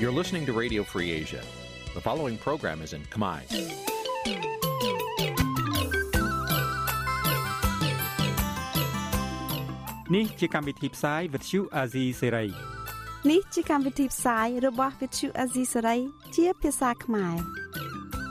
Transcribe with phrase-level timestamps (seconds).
[0.00, 1.42] You're listening to Radio Free Asia.
[1.94, 3.40] The following program is in Khmer.
[10.08, 12.50] Nǐ chi càm bi tiệp xáy vệt chiu a zì sáy.
[13.30, 16.00] នេះជាកម្មវិធីផ្សាយរបស់ Vithu Azisaray
[16.36, 17.36] ជាភាសាខ្មែរ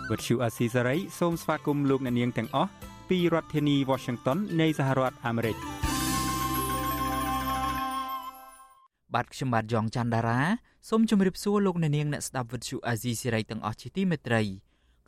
[0.09, 2.71] វត្តឈូអាស៊ីសេរីសូមស្វាគមន៍លោកអ្នកនាងទាំងអស់
[3.09, 5.57] ពីរដ្ឋធានី Washington នៃសហរដ្ឋអាមេរិក
[9.13, 10.41] បាទខ្ញុំបាទយ៉ងច័ន្ទដារា
[10.88, 14.42] សូមជម្រាបសួរលោកអ្នកនាងអ្នកស្ដាប់វិទ្យុអាស៊ីសេរីទាំងអស់ជាទីមេត្រី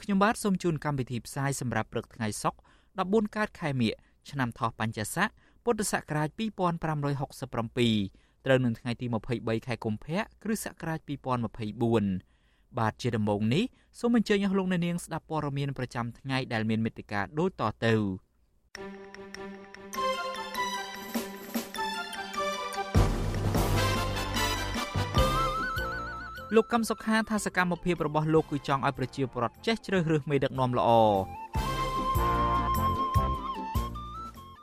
[0.03, 2.59] ខ្ញុំបាទសូមជូនកម្មវិធីផ្សាយសម្រាប់ព្រឹកថ្ងៃសុក្រ
[2.99, 3.93] 14កើតខែមិញ
[4.31, 5.29] ឆ្នាំថោះបัญចស័ក
[5.65, 6.41] ពុទ្ធសករាជ2567
[8.45, 10.99] ត្រូវនឹងថ្ងៃទី23ខែកុម្ភៈគ្រិស្តសករាជ
[11.89, 13.65] 2024បាទជាដំបូងនេះ
[13.99, 17.95] សូមអញ្ជើញអស់លោកអ្នកនាងស្ដាប់ព័ត៌មានប្រចាំថ្ងៃដែលមានមេត្តាដូចតទៅ
[26.57, 30.91] លោកកឹមសុខាថាសកម្មភាពរបស់លោកគឺចង់ឲ្យប្រជាពលរដ្ឋចេះជ្រើសរើសមេដឹកនាំល្អ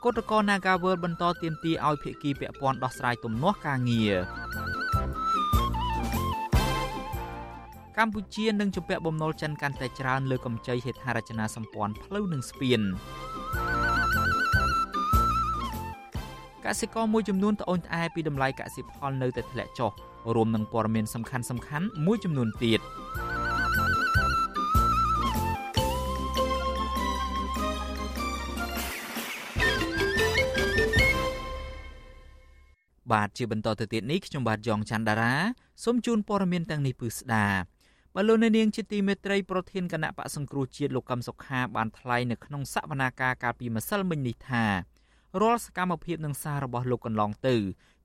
[0.04, 4.14] គណៈកោ Nagawal បន្តទៀមទីឲ្យភាគីពាក់ព័ន្ធដោះស្រាយទំនាស់ការងារ
[7.98, 12.80] កម្ពុជានឹងជំពាក់បំណុលចិនកាន់តែច្រើនលើកម្ចីហេដ្ឋារចនាសម្ព័ន្ធផ្លូវនិងស្ពាន
[16.64, 19.92] កសិករមួយចំនួនត្អូញត្អែពីតម្លៃកសិផលនៅតែធ្លាក់ចុះ
[20.34, 22.80] រួមនឹងព័ត៌មានសំខាន់សំខាន់មួយចំនួនទៀត
[33.12, 35.34] បាទជាបន្តទៅទៀតនេះខ្ញុំបាទយ៉ងច័ន្ទដារា
[35.84, 37.48] សូមជូនព័ត៌មានទាំងនេះពឺស្ដា
[38.16, 44.64] បលោកនាងជាទីមេត្រីប្រធានគណៈបកសង្គ្រោះជាតិលោកកឹមសុខាបានថ្លែងនៅក្នុងសវនាការកាលពីម្សិលមិញនេះថា
[45.38, 47.56] រាល់សកម្មភាពនិងសាររបស់លោកកន្លងទៅ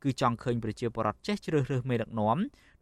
[0.03, 2.37] គឺចង់ឃើញប្រជាពលរដ្ឋចេះជ្រើសរើសមេដឹកនាំ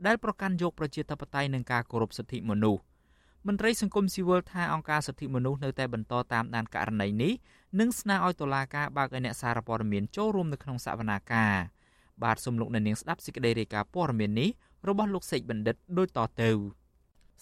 [0.06, 2.82] ដែលប្រកាន់យកប្រជាធិបតេយ្យនិងការគោរពសិទ្ធិមនុស្ស
[3.48, 7.34] មន្ត្រីសង្គមស៊ីវិលថាអង្គការសិទ្ធិមនុស្សនៅតែបន្តតាមដានករណីនេះ
[7.80, 11.56] និងស្នើឲ្យតុលាការបើកឲ្យអ្នកសារព័ត៌មានចូលរួមនៅក្នុងសវនាការ
[12.24, 14.50] បាទសូមលោកអ្នកនាងស្ដាប់សេចក្តីរាយការណ៍ព័ត៌មាននេះ
[14.88, 16.50] របស់លោកសេកបណ្ឌិតដូចតទៅ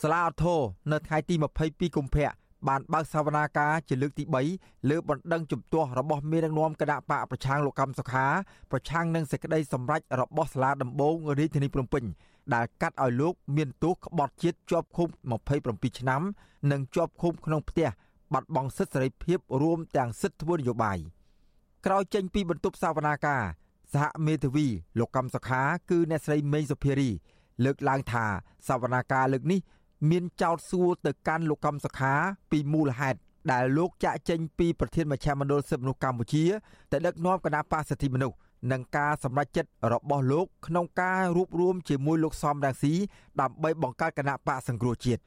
[0.02, 0.59] សាលាអធរ
[0.92, 2.31] នៅថ្ងៃទី22កុម្ភៈ
[2.68, 4.24] បានបើកសវនាការជាលើកទី
[4.56, 8.26] 3លើបណ្ដឹងជំទាស់របស់មេដឹកនាំគណៈបកប្រឆាំងលោកកម្មសុខា
[8.72, 12.04] ប្រឆាំងនឹងសេចក្តីសម្រេចរបស់សាលាដំបងរាជធានីភ្នំពេញ
[12.54, 15.08] ដែលកាត់ឲ្យលោកមានទោសក្បត់ជាតិជាប់ឃុំ
[15.54, 16.22] 27ឆ្នាំ
[16.72, 17.90] និងជាប់ឃុំក្នុងផ្ទះ
[18.34, 20.98] បាត់បង់សិទ្ធិសេរីភាពរួមទាំងសិទ្ធិធ្វើនយោបាយ
[21.86, 23.44] ក្រោយចេញពីបន្ទប់សវនាការ
[23.94, 24.68] សហមេធាវី
[25.00, 27.10] លោកកម្មសខាគឺអ្នកស្រីមេងសុភារី
[27.66, 28.26] លើកឡើងថា
[28.68, 29.60] សវនាការលើកនេះ
[30.09, 32.13] មានចោតសួរទៅកាន់លោកកម្មសខា
[32.51, 33.19] ពីមូលហេតុ
[33.51, 36.44] ដែលលោកចាក់ចេញពីប្រធានមជ្ឈមណ្ឌលសិទ្ធិមនុស្សកម្ពុជា
[36.91, 38.38] តែដឹកនាំគណៈបកសិទ្ធិមនុស្ស
[38.72, 42.94] និងការសម្រេចចិត្តរបស់លោកក្នុងការរួបរวมជាមួយលោកសំរងស៊ី
[43.41, 45.22] ដើម្បីបង្កើតគណៈបកសង្គ្រោះជាតិ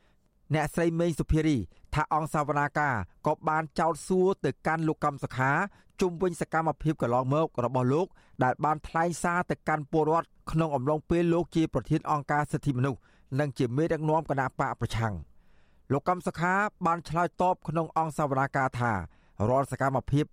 [0.54, 1.56] អ្នកស្រីមេងសុភារី
[1.94, 2.94] ថាអង្គសាវនាការ
[3.26, 5.50] ក៏បានចោទសួរទៅកាន់លោកកម្មសខា
[6.00, 8.06] ជុំវិញសកម្មភាពកន្លងមករបស់លោក
[8.44, 13.00] ដែលបានថ្លែងសារទៅកាន់ពលរដ្ឋក្នុងអំឡុងពេលលោកជាប្រធានអង្គការសិទ្ធិមនុស្ស
[13.40, 15.14] និងជាមេដឹកនាំគណៈបកប្រឆាំង
[15.92, 16.54] លោកកំសខា
[16.86, 18.92] បានឆ្លើយតបក្នុងអង្គសវនាការថា
[19.48, 20.24] រាល់សកម្មភាព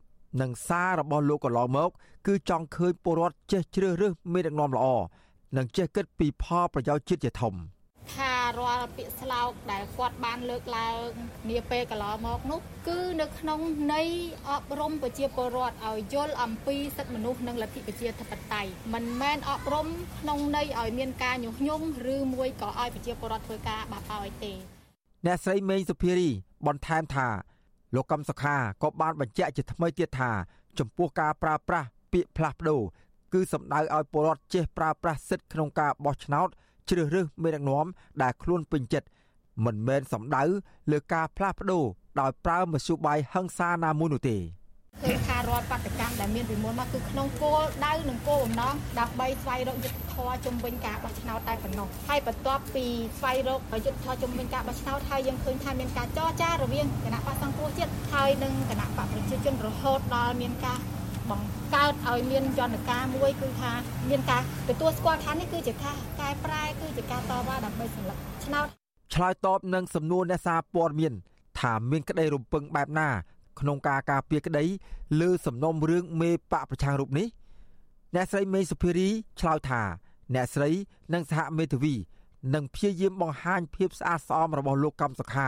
[0.41, 1.89] និងសាររបស់លោកកន្លងមក
[2.27, 4.85] គឺចង់ឃើញពលរដ្ឋចេះជ្រើសរើសមេដឹកនាំល្អ
[5.57, 7.53] និងចេះគិតពីផលប្រយោជន៍ជាតិជាធំ។
[8.13, 10.99] ថា រាល់ពាក្យស្លោកដែលគាត់បានលើកឡើង
[11.49, 13.59] នាពេលកន្លងមកនោះគឺនៅក្នុង
[13.93, 14.07] ន័យ
[14.49, 19.87] អប់រំប្រជាពលរដ្ឋឲ្យយល់អំពីសិទ្ធិមនុស្សនិងលទ្ធិប្រជាធិបតេយ្យមិនមែនអប់រំ
[20.19, 24.53] ក្នុងន័យឲ្យមានការញុះញង់ឬមួយក៏ឲ្យប្រជាពលរដ្ឋធ្វើការបាបឲ្យទេ
[25.25, 26.29] អ្នកស្រីមេងសុភារី
[26.67, 27.27] បន្ថែមថា
[27.95, 30.31] លោកកំសុខាក៏បានបញ្ជាក់ជាថ្មីទៀតថា
[30.79, 32.81] ចំពោះការប្រើប្រាស់ពាក្យផ្លាស់ប្ដូរ
[33.33, 36.49] គឺសំដៅឲ្យពលរដ្ឋចេះប្រើប្រាស់សិទ្ធិក្នុងការបោះឆ្នោត
[36.89, 37.85] ជ្រើសរើសមេដឹកនាំ
[38.21, 39.07] ដែលខ្លួនពេញចិត្ត
[39.65, 40.43] មិនមែនសំដៅ
[40.91, 41.83] លើការផ្លាស់ប្ដូរ
[42.19, 44.37] ដោយប្រើមធ្យោបាយហិង្សាណាមួយនោះទេ
[45.05, 52.85] គឺថារដ្ឋបដកម្មដែលមានពីមុនមកគឺក្នុងគោលដៅនិងគោលបំណងដើម្បីស្វែងរកយុទ្ធធរជំវិញការបោះឆ្នោតតែប៉ុណ្ណោះហើយបន្ទាប់ពី
[53.17, 60.77] ស្វែងរកយុទ្ធធរជំវិញការបោះឆ្នោតហើយយើងឃើញថាមានការចរចារវាងគណៈបកសង្គ្រោះជាតិហើយនិងគណៈបកប្រជាជនរហូតដល់មានការ
[61.31, 63.71] បង្កើតឲ្យមានយន្តការមួយគឺថា
[64.09, 68.67] មានការទទួលស្គាល់ថានេះគឺជាការកែប្រែគឺជាការតវ៉ាដើម្បីសម្លឹកឆ្នោត
[69.13, 71.13] ឆ្លើយតបនឹងសំណួរអ្នកសារព័ត៌មាន
[71.59, 73.09] ថាមានក្តីរំពឹងបែបណា
[73.59, 74.63] ក្នុងការការពារក្តី
[75.21, 77.27] លើសំណុំរឿងមេបកប្រឆាំងរូបនេះ
[78.15, 79.81] អ្នកស្រីមេសុភារីឆ្លើយថា
[80.35, 80.69] អ្នកស្រី
[81.13, 81.93] និងសហមេធាវី
[82.53, 85.47] នឹងព្យាយាមបង្ហាញភាពស្អាតស្អំរបស់លោកកម្មសុខា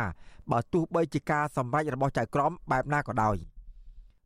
[0.51, 3.37] បើទោះបីជាការសម្រេចរបស់ចៅក្រមបែបណាក៏ដោយ។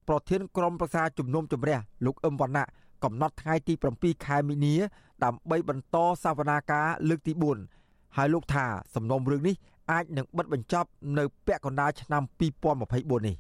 [0.08, 2.66] ប្រធានក្រុមប្រឹក្សាជំនុំជម្រះលោកអឹមវណ្ណៈ
[3.04, 4.76] កំណត់ថ្ងៃទី7ខែមីនា
[5.24, 7.34] ដើម្បីបន្តសវនាការលើកទី
[7.76, 8.66] 4ហើយលោកថា
[8.96, 9.56] សំណុំរឿងនេះ
[9.92, 12.24] អាចនឹងបិទបញ្ចប់នៅពាក់កណ្ដាលឆ្នាំ
[12.70, 13.36] 2024នេះ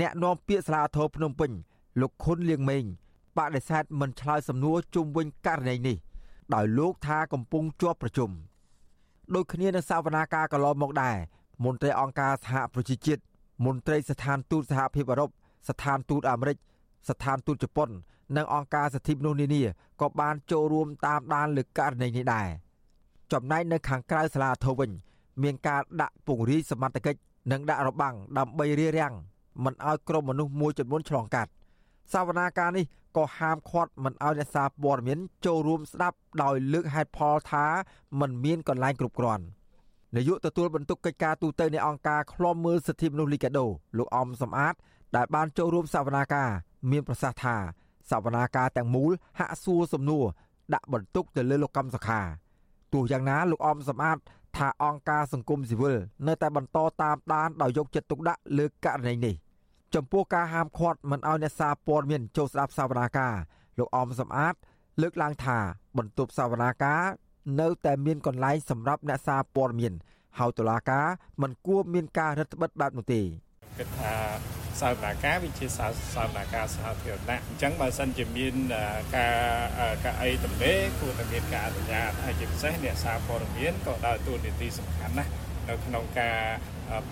[0.00, 1.50] អ្នកនាំពាក្យសាលាធរភ្នំពេញ
[2.00, 2.84] លោកខុនលៀងម៉េង
[3.36, 5.96] បដិសេធមិនឆ្លើយសំណួរជុំវិញករណីនេះ
[6.54, 8.30] ដោយលោកថាកំពុងជាប់ប្រជុំ
[9.34, 11.16] ដូចគ្នានឹងសវនាការកន្លងមកដែរ
[11.64, 13.22] មន្ត្រីអង្គការសហប្រជាជាតិ
[13.64, 15.30] មន្ត្រីស្ថានទូតសហភាពអឺរ៉ុប
[15.68, 16.56] ស្ថានទូតអាមេរិក
[17.08, 17.88] ស្ថានទូតជប៉ុន
[18.36, 19.62] និងអង្គការសិទ្ធិមនុស្សនានា
[20.00, 22.48] ក៏បានចូលរួមតាមដានលើករណីនេះដែរ
[23.32, 24.90] ចំណែកនៅខាងក្រៅសាលាធរវិញ
[25.42, 27.20] មានការដាក់ពង្រាយសមត្ថកិច្ច
[27.52, 29.14] និងដាក់របាំងដើម្បីរារាំង
[29.64, 31.50] មិនឲ្យក្រុមមនុស្សមួយចំនួនឆ្លងកាត់
[32.12, 32.84] សវនាការនេះ
[33.16, 37.64] ក៏ហាមឃាត់មិនឲ្យអ្នកសារព័ត៌មានចូលរួមស្ដាប់ដោយលើកហេតុផលថា
[38.20, 39.44] มันមានកន្លែងគ្រប់គ្រាន់
[40.16, 43.66] នាយកទទួលបន្ទុកកិច្ចការទូតនៃអង្គការឃ្លាំមើលសិទ្ធិមនុស្សលីកាដូ
[43.98, 44.74] លោកអំសំអាត
[45.16, 46.50] ដែលបានចូលរួមសវនាការ
[46.90, 47.56] មានប្រសាសន៍ថា
[48.10, 50.24] សវនាការទាំងមូលហាក់សួរសំណួរ
[50.74, 52.20] ដាក់បន្ទុកទៅលើលោកកម្មសខា
[52.92, 54.18] ទោះយ៉ាងណាលោកអំសំអាត
[54.56, 59.34] ថាអង្គការសង្គមស៊ីវិលនៅតែបន្តតាមដានដោយយកចិត្តទុកដាក់លើករណីនេះ
[59.94, 63.34] ចំពោះការហាមឃាត់មិនឲ្យអ្នកសារព័ត៌មានចូលស្ដាប់សវនាការ
[63.78, 64.54] លោកអំសំអាត
[65.02, 65.58] លើកឡើងថា
[65.98, 67.02] បន្ទប់សវនាការ
[67.60, 69.92] នៅតែមានកន្លែងសម្រាប់អ្នកសារព័ត៌មាន
[70.38, 71.06] ហើយតុលាការ
[71.42, 73.22] មិនគួរមានការរឹតបន្តឹងបែបនោះទេ
[73.80, 74.14] គិតថា
[74.80, 75.66] សាវនាការវាជា
[76.14, 78.54] សាវនាការសាធារណៈអញ្ចឹងបើសិនជាមាន
[79.16, 79.36] ការ
[80.04, 85.30] ការអីទំនេរគួរតែមានការអនុញ្ញាតហើយជាពិសេសអ្នកសារព័ត៌មានក៏ដើរតួនាទីសំខាន់ណាស់
[85.68, 86.38] នៅក្នុងការ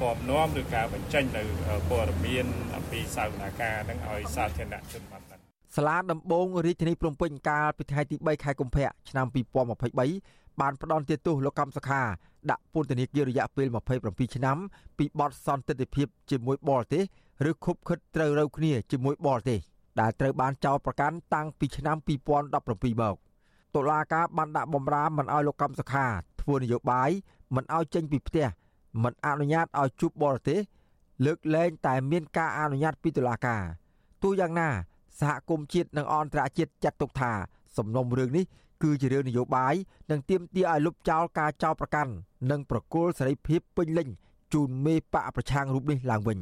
[0.00, 1.42] ពំនាំឬការបញ្ចេញនៅ
[1.90, 5.40] ព័ត៌មានអំពីសាវនាការនឹងឲ្យសាធារណជនបានដឹង
[5.76, 12.02] សាលាដំបងរាជធានីភ្នំពេញកាលពីថ្ងៃទី3ខែកុម្ភៈឆ្នាំ2023 បានផ្ដន់ទោសលោកកម្មសខា
[12.50, 13.66] ដាក់ពន្ធនាគាររយៈពេល
[14.00, 14.56] 27ឆ្នាំ
[14.98, 17.04] ពីបទសន្តិភាពជាមួយបរទេស
[17.50, 19.58] ឬខុបខិតត្រូវរូវគ្នាជាមួយបរទេស
[20.00, 23.16] ដែលត្រូវបានចោទប្រកាន់តាំងពីឆ្នាំ2017មក
[23.74, 26.06] តុលាការបានដាក់បំរាមមិនឲ្យលោកកម្មសខា
[26.40, 27.10] ធ្វើនយោបាយ
[27.54, 28.46] មិនឲ្យចេញពីផ្ទះ
[29.02, 30.58] មិនអនុញ្ញាតឲ្យជួបបរទេស
[31.24, 33.62] លើកលែងតែមានការអនុញ្ញាតពីតុលាការ
[34.22, 34.68] ទោះយ៉ាងណា
[35.20, 37.32] សហគមន៍ជាតិនិងអន្តរជាតិចាត់ទុកថា
[37.76, 38.44] សំណុំរឿងនេះ
[38.82, 39.74] គឺជារឿងនយោបាយ
[40.10, 42.12] និងទាមទារឲ្យលុបចោលការចោទប្រកាន់
[42.50, 44.08] និងប្រគល់សេរីភាពពេញលេញ
[44.52, 46.38] ជូនមេបកប្រឆាំងរូបនេះឡើងវិញ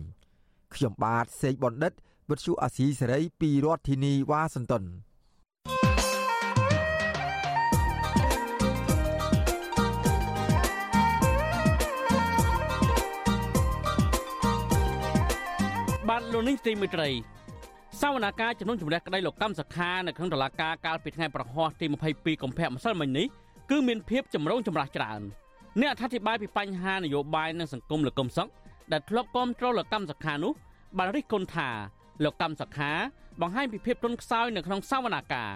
[0.75, 1.93] ខ្ញុំបាទសេកបណ្ឌិត
[2.31, 4.85] វិទ្យុអាស៊ីសេរីពីរដ្ឋធានីវ៉ាស៊ីនតោន
[16.09, 17.36] បាទលោកនេះទីមេត្រី
[18.03, 23.27] សវនាការជំនុំជម្រះក្តីលោកកម្មសខានៅក្នុងតុលាការកាលពីថ្ងៃប្រហ័សទី22កុម្ភៈម្សិលមិញនេះ
[23.71, 25.21] គឺមានភាពចម្រូងចម្រាសច្រើន
[25.81, 28.49] អ្នកអធិប្បាយពីបញ្ហានយោបាយនិងសង្គមលោកកុំសុក
[28.93, 30.53] ដែលធ្លាប់គ្រប់គ្រងលោកកម្មសខានោះ
[30.99, 31.71] បានរិះគន់ថា
[32.25, 32.91] លោកកម្មសខា
[33.41, 35.53] បង្ហាញពីភាពទន់ខ្សោយនៅក្នុងសវនាការ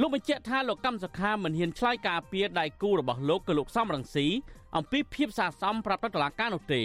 [0.00, 4.26] លោកបញ្ជាក់ថាលោកកម្មសខាមិនហ៊ានឆ្លើយការពីដៃគូរបស់លោកគឺលោកសំរងស៊ី
[4.76, 6.82] អំពីភាពសាសមប្រាប់ទៅតុលាការនោះទេ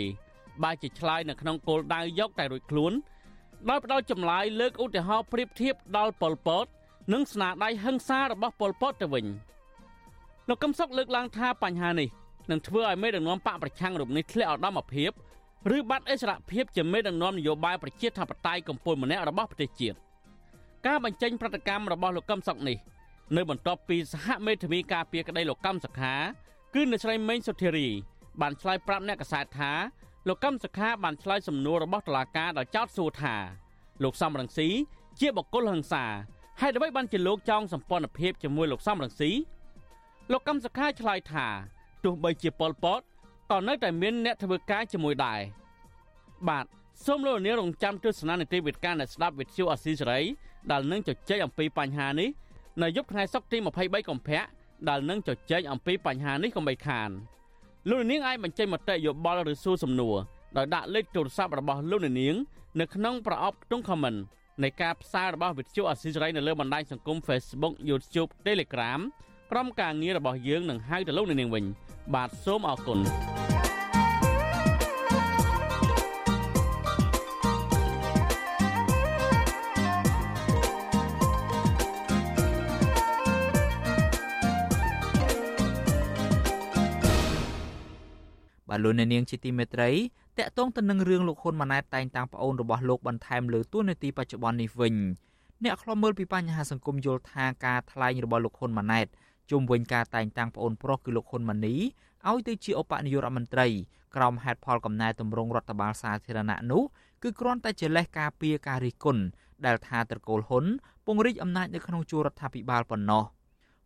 [0.63, 2.93] បើជាឆ្លើយនៅក្នុងគោលដៅយកតែរួចខ្លួន
[3.69, 6.65] ដោយផ្ដល់ចម្លើយលើកឧទាហរណ៍ប្រៀបធៀបដល់ប៉ុលពត
[7.13, 9.25] និងស្នាដៃហិង្សារបស់ប៉ុលពតទៅវិញ
[10.49, 12.09] លោកកឹមសុខលើកឡើងថាបញ្ហានេះ
[12.51, 15.11] នឹងធ្វើឲ្យមេដឹកនាំបកប្រឆាំងរូបនេះធ្លាក់អដំភាព
[15.77, 19.97] ឬបាត់អិសរភាពជាមេដឹកនាំនយោបាយប្រជាធិបតេយ្យកម្ពុជាម្នាក់របស់ប្រទេសជាតិ
[20.87, 22.77] ការបញ្ចេញប្រតិកម្មរបស់លោកកឹមសុខនេះ
[23.35, 26.13] នៅបន្ទាប់ពីសហមេធាវីការពារក្តីលោកកឹមសខា
[26.73, 27.87] គឺអ្នកស្រីមេងសុធារី
[28.41, 29.71] បានឆ្លើយប្រាប់អ្នកកសែតថា
[30.27, 33.35] លោកកឹមសុខាបានឆ្លើយសំណួររបស់តុលាការដោយចោទសួរថា
[34.03, 34.67] លោកសំរងស៊ី
[35.19, 36.05] ជាបុគ្គលហិង្សា
[36.59, 39.31] ហើយអ្វីបានជាលោកចង់សម្ព័ន្ធភាពជាមួយលោកសំរងស៊ី
[40.31, 41.47] លោកកឹមសុខាឆ្លើយថា
[42.03, 43.01] ទោះបីជាប៉ុលពត
[43.51, 45.39] ក៏នៅតែមានអ្នកធ្វើការជាមួយដែរ
[46.49, 46.65] បាទ
[47.05, 50.21] សូមលោកនាងរងចាំទស្សនានីតិវិទ្យាអ្នកស្ដាប់វិទ្យុអស៊ីសេរី
[50.71, 52.29] ដែលនឹងជជែកអំពីបញ្ហានេះ
[52.81, 54.43] នៅយប់ថ្ងៃសុក្រទី23កុម្ភៈ
[54.89, 57.09] ដែលនឹងជជែកអំពីបញ្ហានេះកុំបីខាន
[57.89, 60.15] លោកនាងអាចបញ្ចេញមតិយោបល់ឬសួរសំណួរ
[60.57, 62.35] ដោយដាក់លេខទូរស័ព្ទរបស់លោកនាង
[62.79, 64.19] នៅក្នុងប្រអប់ក្នុង comment
[64.63, 68.99] នៃការផ្សាយរបស់វិទ្យុអស៊ីសេរីនៅលើបណ្ដាញសង្គម Facebook YouTube Telegram
[69.51, 71.65] ក្រុមការងាររបស់យើងនឹងហៅទៅលោកនាងវិញ
[72.15, 72.99] បាទសូមអរគុណ
[88.83, 89.91] លោកអ្នកនាងជាទីមេត្រី
[90.37, 94.95] តកតងទៅនឹងរឿងលោកហ៊ុនម៉ាណែតតែងតាំងប្អូនរបស់លោកបន្ថែមលើទួលនីតិបច្ចុប្បន្ននេះវិញ
[95.63, 99.07] អ្នកខ្លំមើលពីបញ្ហាសង្គមយល់ថាការថ្លែងរបស់លោកហ៊ុនម៉ាណែត
[99.51, 101.75] ជុំវិញការតែងតាំងប្អូនប្រុសគឺលោកហ៊ុនម៉ាណី
[102.29, 103.67] ឲ្យទៅជាឧបនាយករដ្ឋមន្ត្រី
[104.15, 106.83] ក្រោមហេតុផលកំណែតម្រង់រដ្ឋបាលសាធារណៈនោះ
[107.23, 109.23] គឺគ្រាន់តែជាលេសការពារការរិះគន់
[109.65, 110.65] ដែលថាត្រកូលហ៊ុន
[111.05, 113.23] ពង្រីកអំណាចនៅក្នុងជួររដ្ឋាភិបាលប៉ុណ្ណោះ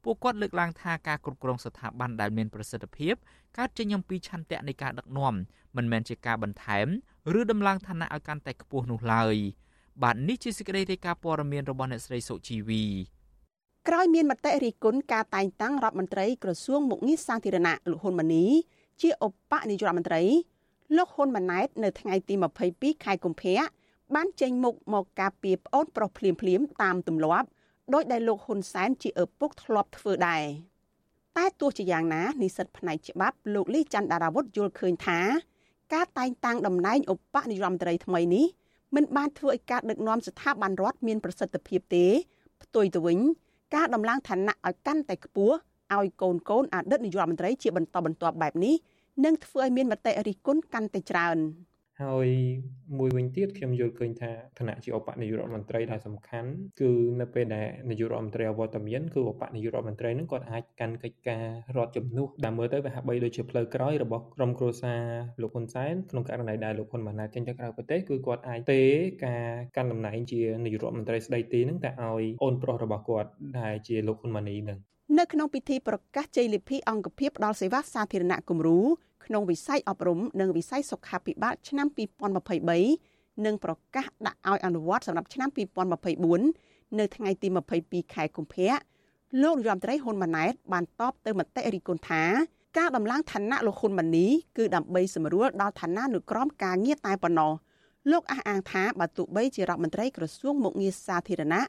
[0.05, 3.13] ពួកគាត់លើកឡើងថាការគ្រប់គ្រងស្ថាប័នដែលមានប្រសិទ្ធភាព
[3.57, 5.33] កើតចេញអំពីឆន្ទៈនៃការដឹកនាំ
[5.77, 6.87] មិនមែនជាការបន្ថែម
[7.39, 9.35] ឬដំឡើងឋានៈឲ្យកាន់តែខ្ពស់នោះឡើយ
[10.03, 12.83] បាទនេះជាសេចក្តីរាយការណ៍ព័ត៌មានរបស់អ្នកស្រីសុជីវី
[13.87, 18.45] ក្រោយមានមតិរិះគន់ការតែងតាំងរដ្ឋមន្ត្រីក្រសួងមុខងារសាធារណៈលោកហ៊ុនម៉ាណី
[19.01, 20.23] ជាឧបនាយករដ្ឋមន្ត្រី
[20.95, 22.33] លោកហ៊ុនម៉ាណែតនៅថ្ងៃទី
[22.69, 23.57] 22ខែកុម្ភៈ
[24.15, 27.47] បានចេញមុខមកការពីប្អូនប្រុសភ្លាមភ្លាមតាមទម្លាប់
[27.93, 30.43] ដោយដែលលោកហ៊ុនសែនជាឪពុកធ្លាប់ធ្វើដែរ
[31.37, 35.19] តែទោះជាយ៉ាងណានិស្សិតផ្នែកច្បាប់លោកលីច័ន្ទដារាវុធយល់ឃើញថា
[35.93, 38.45] ការតែងតាំងតំណែងឧបនាយរដ្ឋមន្ត្រីថ្មីនេះ
[38.95, 42.05] មិនបានធ្វើឲ្យការដឹកនាំស្ថាប័នរដ្ឋមានប្រសិទ្ធភាពទេ
[42.63, 43.19] ផ្ទុយទៅវិញ
[43.75, 45.55] ការដំឡើងឋានៈឲ្យកាន់តែខ្ពស់
[45.95, 48.75] ឲ្យកូនកូនអតីតនាយករដ្ឋមន្ត្រីជាបន្តបន្ទាប់បែបនេះ
[49.25, 51.37] នឹងធ្វើឲ្យមានមតិរិះគន់កាន់តែច្រើន
[52.03, 52.27] ហើយ
[52.97, 56.49] មួយវិញទៀតខ្ញុំយល់ឃើញថាឋានៈជាឧបនាយករដ្ឋមន្ត្រីដែលសំខាន់
[56.81, 61.45] គឺនៅពេលដែលនាយករដ្ឋមន្ត្រីអវត្តមានគឺឧបនាយករដ្ឋមន្ត្រីនឹងគាត់អាចកាន់កិច្ចការ
[61.77, 65.01] រដ្ឋជំនួសដែលមើលទៅវាហាក់បីដូចជាផ្លូវក្រោយរបស់ក្រុមគ្រួសារ
[65.41, 68.81] លោកហ៊ុនសែនក្នុងករណីដែលលោកហ៊ុនម៉ាណែតចេញទៅក្រៅប្រទេសគឺគាត់អាចទេ
[69.25, 74.79] ការកាន់តំណែងជានាយករដ្ឋមន្ត្រីស្ដីទីនឹងតែឲ្យអូនប្រុសរបស់គាត់ដែលជាលោកហ៊ុនម៉ាណីនឹង
[75.19, 78.79] នៅក្នុងពិធីប្រកាសជ័យលាភីអង្គភាពផ្ដល់សេវាសាធារណៈគំរូ
[79.25, 81.87] ក្នុងវិស័យអប់រំនិងវិស័យសុខាភិបាលឆ្នាំ
[82.65, 85.49] 2023និងប្រកាសដាក់ឲ្យអនុវត្តសម្រាប់ឆ្នាំ
[86.23, 87.47] 2024នៅថ្ងៃទី
[87.81, 88.75] 22ខែកុម្ភៈ
[89.41, 92.23] លោករដ្ឋមន្ត្រីហ៊ុនម៉ាណែតបានតបទៅមតិរិះគន់ថា
[92.77, 94.27] ការដំឡើងឋានៈលោកហ៊ុនម៉ាណី
[94.57, 97.51] គឺដើម្បីសម្រួលដល់ឋានៈនុក្រមការងារតែប៉ុណ្ណោះ
[98.11, 101.63] លោកអះអាងថាបើទោះបីជារដ្ឋមន្ត្រីក្រសួងមុខងារសាធារណៈ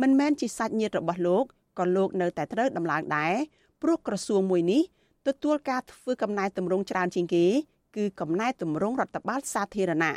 [0.00, 1.44] មិនមែនជាសាច់ញាតិរបស់លោក
[1.78, 3.34] ក៏លោកនៅតែត្រូវដំឡើងដែរ
[3.82, 4.82] ព្រោះក្រសួងមួយនេះ
[5.28, 7.46] ទទួលការធ្វើកំណែតម្រង់ច្រើនជាងគេ
[7.96, 10.14] គឺកំណែតម្រង់រដ្ឋបាលសាធារណៈ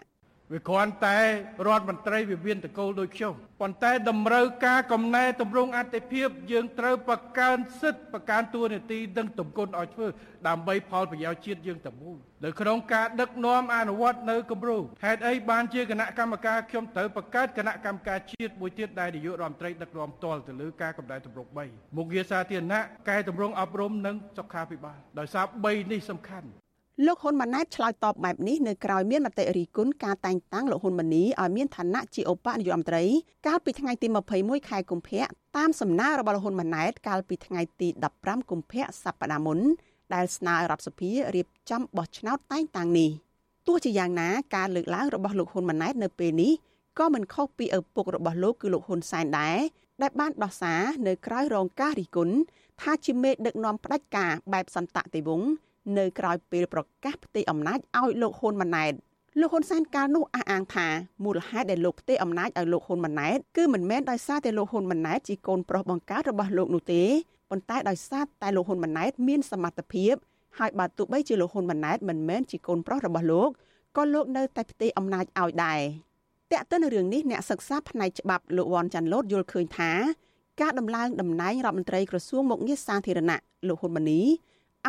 [0.53, 1.19] វាគ្រាន់តែ
[1.67, 10.07] រដ្ឋមន្ត្រីវិមានតកូលដូចខ្ញុំប៉ុន្តែតម្រូវការកំណែតម្រង់អតិភិបយើងត្រូវបង្កើនសិទ្ធិបង្កើនទួនាទីនិងទំគុណឲ្យធ្វើ
[10.47, 26.49] ដើម្បីផលប្រយោជន៍ជាតិយើងតែមួយនៅក្នុងការដឹកនាំអនុវត្តនៅគម្រោងហេតុអីបានជាគណៈកម្មការខ្ញុំត្រូវបង្កើតគណៈកម្មការជាតិមួយទៀតដែលនាយករដ្ឋមន្ត្រីដឹកនាំផ្ទាល់ទៅលើការកំណែតម្រង់3មុខងារសាធារណៈកែតម្រង់អប់រំនិងសុខាភិបាលដោយសារ3នេះសំខាន់
[27.05, 33.03] លោកហ៊ុនម៉ាណែតឆ្លើយតបបែបនេះនៅក្រៅមានមតិរិះគន់ការតែងតាំងលោកហ៊ុនម៉ាណីឲ្យមានឋានៈជាឧបនាយករដ្ឋមន្ត្រី
[33.47, 34.07] កាលពីថ្ងៃទី
[34.39, 35.23] 21ខែកុម្ភៈ
[35.57, 37.87] តាមសំណើរបស់លោកហ៊ុនម៉ាណែតកាលពីថ្ងៃទី
[38.19, 39.59] 15កុម្ភៈសប្តាហ៍មុន
[40.13, 43.11] ដែលស្នើរដ្ឋសភារៀបចំបោះឆ្នោតតែងតាំងនេះ
[43.67, 46.53] ទោះជាយ៉ាងណាការលើកឡើងរបស់លោកហ៊ុនម៉ាណែតនៅពេលនេះ
[46.99, 49.59] ក៏មិនខុសពីឪពុករបស់លោកគឺលោកហ៊ុនសែនដែរ
[50.01, 52.35] ដែលបានដោះសារនៅក្រៅរងការរិះគន់
[52.81, 55.49] ថាជាមេដឹកនាំផ្ដាច់ការបែបសន្តតិវង្ស
[55.97, 58.93] នៅក្រៅពេលប្រកាសផ្ទៃអំណាចឲ្យលោកហ៊ុនម៉ាណែត
[59.39, 60.87] លោកហ៊ុនសែនកាលនោះអះអាងថា
[61.23, 67.03] មូលហេតុដែលលោកផ្ទេអំណាចឲ្យលោកហ៊ុនម៉ាណែតគឺមិនមែនដោយសារតែលោកហ៊ុនម៉ាណែតជាកូនប្រុសបង្កើតរបស់លោកនោះទេ
[67.49, 70.13] ប៉ុន្តែដោយសារតែលោកហ៊ុនម៉ាណែតមានសមត្ថភាព
[70.59, 73.49] ហើយបើទោះបីជាលោកហ៊ុនម៉ាណែតមិនមែនជាកូនប្រុសរបស់លោក
[73.97, 75.79] ក៏លោកនៅតែផ្ទេអំណាចឲ្យដែរ
[76.51, 79.91] តែកទៅនឹងរឿងនេះអ្នកសិក្សាផ្នែកច្បាប់លោកវ៉ាន់ចាន់ឡូតយល់ឃើញថា
[80.61, 84.21] ការដំឡើងតំណែងរដ្ឋមន្ត្រីក្រសួងមុខងារសាធារណៈលោកហ៊ុនម៉ាណី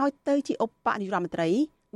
[0.00, 1.48] ឲ្យទៅជាឧបនាយករដ្ឋមន្ត្រី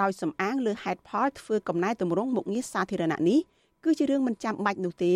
[0.03, 3.39] ដោយសំអាងលើហេតុផលធ្វើកំណែទម្រង់មុខងារសាធារណៈនេះ
[3.85, 5.15] គឺជារឿងមិនចាំបាច់នោះទេ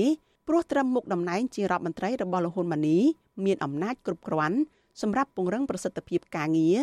[0.48, 2.98] ព្រោះត្រឹមមុខតំណែងជារដ្ឋមន្ត្រីរបស់លោកហ៊ុនម៉ាណី
[3.44, 4.58] មានអំណាចគ្រប់គ្រាន់
[5.02, 6.78] សម្រាប់ពង្រឹងប្រសិទ្ធភាពការងារ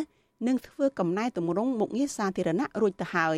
[0.47, 3.37] និងធ្វើកំណែទម្រង់មុខងារសាធារណៈរួចទៅហើយ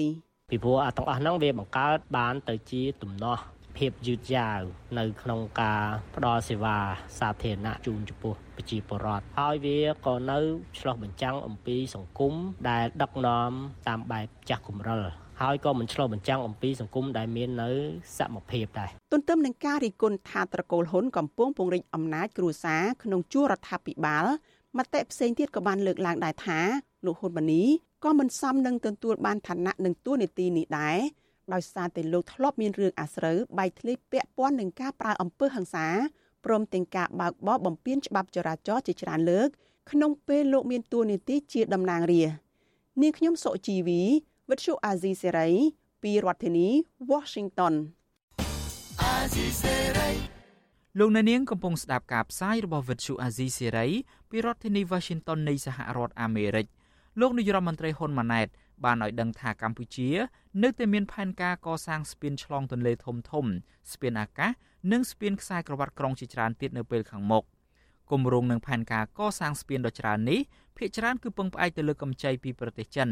[0.49, 3.41] ពីព្រោះអាទាំងអស់ហ្នឹងវាបង្កើតបានទៅជាទំនាស់
[3.79, 4.61] ភាពយឺតយ៉ាវ
[4.99, 5.83] នៅក្នុងការ
[6.15, 6.77] ផ្ដល់សេវា
[7.19, 10.39] សាធារណៈជូនចំពោះប្រជាពលរដ្ឋហើយវាក៏នៅ
[10.79, 12.33] ឆ្លោះបញ្ចាំងអំពីសង្គម
[12.69, 13.51] ដែលដឹកនាំ
[13.87, 15.03] តាមបែបចាស់គំរិល
[15.41, 17.71] ហើយក៏មិនឆ្លោះបញ្ចាំងអំពីសង្គមដែលមាននៅ
[18.17, 24.25] សមភាពដែរទន្ទឹមនឹងការរិះគន់ថាត្រកូលហ៊ុនកំពុងពង្រីកអំណាចគ្រួសារក្នុងជួររដ្ឋាភិបាល
[24.77, 26.59] មតិផ្សេងទៀតក៏បានលើកឡើងដែរថា
[27.05, 27.63] លោកហ៊ុនម៉ាណី
[28.05, 30.97] ក៏មិនសមនឹងទទួលបានឋានៈនិងតួនាទីនេះដែរ
[31.53, 35.87] ដោយសារតែលោកធ្លាប់មានរឿងអាស្រូវបែកធ្លាយពាក់ព័ន្ធនឹងការប្រើអំពើហិង្សា
[36.45, 39.49] ព្រមទាំងការបើកបរបំពានច្បាប់ចរាចរណ៍ជាច្រើនលើក
[39.91, 42.39] ក្នុងពេលលោកមានតួនាទីជាតំណាងរាស្ត្រ
[43.01, 44.01] នាងខ្ញុំសុជីវី
[44.49, 45.49] វិទ្យុអាស៊ីសេរី
[46.03, 46.67] ពីរដ្ឋធានី
[47.11, 47.73] Washington
[49.01, 50.09] អាស៊ីសេរី
[50.99, 53.87] លោកអ្នកនាងកំពុងស្ដាប់ការផ្សាយរបស់វិទ្យុអាស៊ីសេរី
[54.29, 56.65] ពីរដ្ឋធានី Washington នៃសហរដ្ឋអាមេរិក
[57.19, 58.47] លោកនាយរដ្ឋមន្ត្រីហ៊ុនម៉ាណែត
[58.85, 60.09] បានឲ្យដឹងថាកម្ពុជា
[60.63, 63.45] នៅតែមានផែនការកសាងស្ពានឆ្លងទន្លេធំធំ
[63.91, 64.51] ស្ពានអាកាស
[64.91, 67.43] និងស្ពានខ្សែក្រវ៉ាត់ក្រុងជាច្រើនទៀតនៅពេលខាងមុខ
[68.11, 70.39] គម្រោងនឹងផែនការកសាងស្ពានដ៏ច្រើននេះ
[70.77, 73.09] ភាគច្រើនគឺពឹងផ្អែកទៅលើកម្ចីពីប្រទេសចិន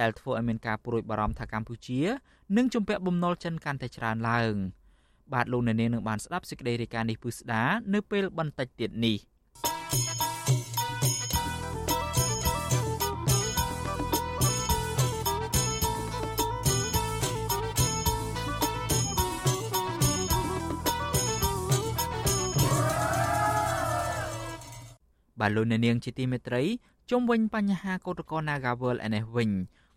[0.00, 2.00] ដែលធ្វើឲ្យមានការព្រួយបារម្ភថាកម្ពុជា
[2.56, 4.54] នឹងជំពាក់បំណុលចិនកាន់តែច្រើនឡើង
[5.32, 7.62] បាទលោកអ្នកនាងនឹងបានស្ដាប់សេចក្តីរាយការណ៍នេះពឹស្ដា
[7.94, 9.16] នៅពេលបន្តិចទៀតនេះ
[25.40, 26.62] បាទលោកអ្នកនាងជាទីមេត្រី
[27.10, 29.50] ជុំវិញបញ្ហាកោតក្រ Nagawal ឯនេះវិញ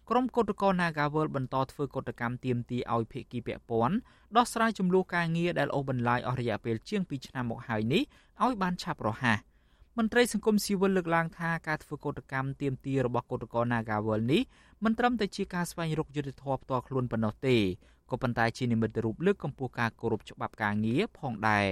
[0.09, 3.95] ក្រុមកោតក្រ Nagawal បន្តធ្វើកោតកម្មទាមទារឲ្យភាគីពាក់ព័ន្ធ
[4.37, 8.03] ដោះស្រាយចំនួនការងារដែលអូសបន្លាយអស់រយៈពេលជាង2ឆ្នាំមកហើយនេះ
[8.43, 9.37] ឲ្យបានឆាប់រហ័ស
[9.97, 14.41] មន្ត្រីសង្គមស៊ីវិលលើកឡើងថាការធ្វើកោតកម្មទាមទាររបស់កោតក្រ Nagawal នេះ
[14.83, 17.57] មិនត្រឹមតែជាការស្វែងរកយុត្តិធម៌ផ្ទាល់ខ្លួនប៉ុណ្ណោះទេ
[18.09, 21.67] ក៏ប៉ុន្តែជានិមិត្តរូបលើកកម្ពស់ការគោរពច្បាប់ការងារផងដែរ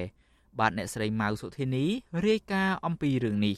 [0.59, 1.85] បាទអ្នកស្រីម៉ៅសុធីនី
[2.27, 3.57] រាយការណ៍អំពីរឿងនេះ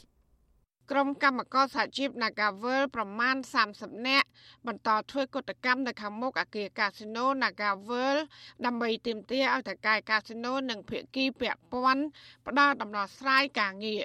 [0.91, 3.35] ក្រុមកម្មករសហជីព Nagavel ប្រមាណ
[3.71, 4.27] 30នាក់
[4.67, 8.17] បន្តធ្វើកតកម្មនៅខាងមុខអគារកាស៊ីណូ Nagavel
[8.65, 12.03] ដើម្បីទាមទារឲ្យតកែកាស៊ីណូនិងភាគីពាក់ព័ន្ធ
[12.47, 14.01] ផ្ដល់ដំណោះស្រាយការងារ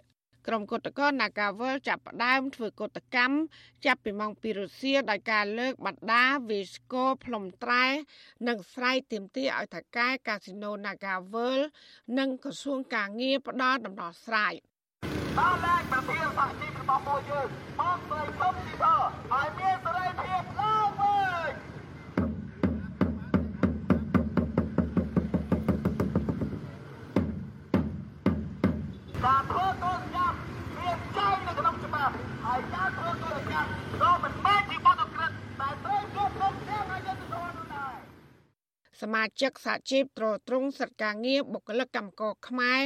[0.46, 3.34] ក្រុមកតកត Nagavel ចាប់ផ្ដើមធ្វើកតកម្ម
[3.86, 7.84] ចាប់ពីម៉ោង2រសៀលដោយការលើកបណ្ដាវីស្កូផ្លុំត្រែ
[8.48, 11.58] និងស្រ័យទាមទារឲ្យតកែកាស៊ីណូ Nagavel
[12.18, 14.54] និងក្រសួងការងារផ្ដល់ដំណោះស្រាយ
[15.38, 17.48] ដល់ឡើងប្រធានសហជីពរបស់ពួកយើង
[17.80, 18.94] មកស្វែងសុំទីធ្វើ
[19.32, 19.87] ឲ្យមាន
[39.02, 42.82] សមាជិកសហជីពត្រួតត្រងសិទ្ធិការងារបុគ្គលិកកម្មករខ្មែរ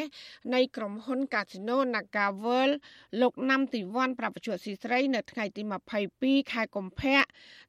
[0.54, 2.74] នៃក្រុមហ៊ុន Casino Naga World
[3.20, 5.62] លោកណាំទីវ័នប្រពន្ធស៊ីស្រី នៅថ្ងៃទី
[6.08, 7.22] 22ខែកុម្ភៈ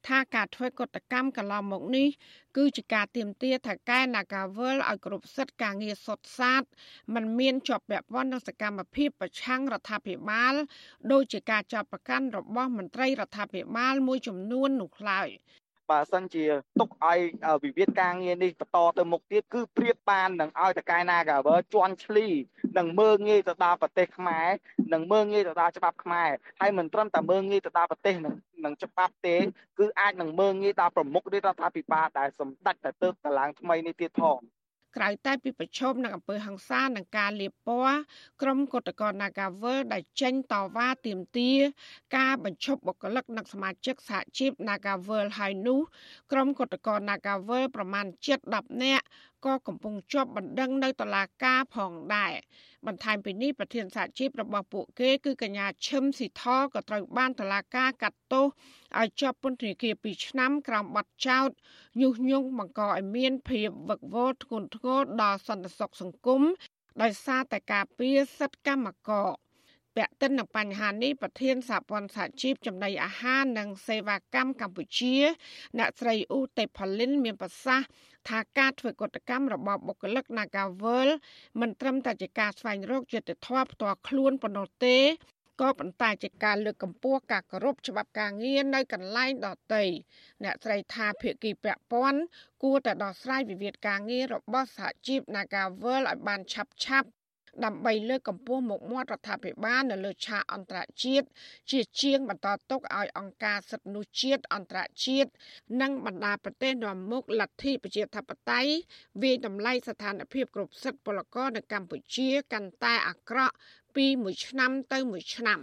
[0.07, 2.09] ថាការធ្វើកតកម្មកន្លងមកនេះ
[2.57, 6.63] គឺជាការទៀមទាថាកែ Naga World ឲ្យគ្រប់សិទ្ធិការងារសុទ្ធសាធ
[7.13, 10.53] มันមានជាប់ពាក់ព័ន្ធនឹងសកម្មភាពប្រឆាំងរដ្ឋាភិបាល
[11.11, 15.29] ដោយជាការចាប់ប្រកាន់របស់មន្ត្រីរដ្ឋាភិបាលមួយចំនួននោះឡើយ
[15.91, 16.45] បើសិនជា
[16.79, 17.19] ទុកឲ្យ
[17.63, 22.27] វិវាទការងារនេះបន្តទៅមុខទៀតគឺប្រៀបបាននឹងឲ្យតកែ Nagawer ជន់ឈ្លី
[22.77, 24.47] នឹងមើងងាយទៅដល់ប្រទេសខ្មែរ
[24.93, 29.37] នឹងមើងងាយទៅដល់ច្បាប់ខ្មែរហើយមិនត្រឹមតែមើងងាយទៅដល់ប្រទេសនឹងនឹងច្បាប់ទេ
[29.79, 34.39] គឺអាចនឹងមើងងាយដល់ប្រមុខរដ្ឋាភិបាលដែលសម្ដេចតែទៅតឡើងថ្មីនេះទៀតផង
[34.95, 37.95] ក្រៅតែពីប្រឈមនឹងអំពើហិង្សានិងការលាបពណ៌
[38.41, 41.59] ក្រុមកុតកោ Nagavel ដែលចេញតវ៉ាទាមទារ
[42.17, 45.79] ការបញ្ឈប់បុគ្គលិកនិងសមាជិកសហជីព Nagavel ហើយនោះ
[46.31, 48.05] ក្រុមកុតកោ Nagavel ប្រមាណ
[48.45, 49.05] 7-10នាក់
[49.45, 52.33] ក៏កំពុងជាប់បណ្ដឹងនៅតុលាការផងដែរ
[52.87, 56.43] បន្ថែមពីនេះប្រធានសហជីពរបស់ពួកគេគឺកញ្ញាឈឹមស៊ីថ
[56.73, 58.45] ក៏ត្រូវបានតុលាការកាត់ទោស
[58.99, 61.49] ឲ្យជាប់ពន្ធនាគារ2ឆ្នាំក្រោមបទចោទ
[62.01, 66.41] ញុះញង់បង្កឲ្យមានភាពវឹកវរធ្ងន់ធ្ងរដល់សន្តិសុខសង្គម
[67.01, 69.27] ដោយសារតែការពៀសិទ្ធិកម្មករ
[69.95, 75.15] ពាក់ទិននឹងបញ្ហានេះប្រធានសហព័ន្ធសហជីពចំណីអាហារនិងសេវាកម្មកម្ពុជា
[75.77, 77.87] អ្នកស្រីអ៊ូតេផលីនមានប្រសាសន៍
[78.29, 81.09] ថាការធ្វើកតកម្មរបស់បុគ្គលិក Nagavel
[81.59, 84.97] មិនត្រឹមតែជាការស្វែងរកយុត្តិធម៌ផ្ទាល់ខ្លួនប៉ុណ្ណោះទេ
[85.61, 89.83] ក៏ប៉ុន្តែជាការលើកកម្ពស់ការគោរពច្បាប់ការងារនៅកន្លែងដទៃ
[90.43, 92.21] អ្នកស្រីថាភាគីពាក់ព័ន្ធ
[92.63, 97.09] គួរតែដោះស្រាយវិវាទការងាររបស់សហជីព Nagavel ឲ្យបានឆាប់ឆាប់
[97.65, 101.27] ដើម្បីលើកកម្ពស់មុខមាត់រដ្ឋាភិបាលនៅលើឆាកអន្តរជាតិ
[101.71, 105.29] ជាជាងបន្តទុកឲ្យអង្គការសិទ្ធិមនុស្សជាតិអន្តរជាតិ
[105.81, 108.73] និងបណ្ដាប្រទេសនាំមុខលទ្ធិប្រជាធិបតេយ្យ
[109.23, 113.55] វាយតម្លៃស្ថានភាពគ្រប់សិទ្ធិពលករនៅកម្ពុជាកាន់តែអាក្រក់
[113.95, 115.59] ពីមួយឆ្នាំទៅមួយឆ្នាំ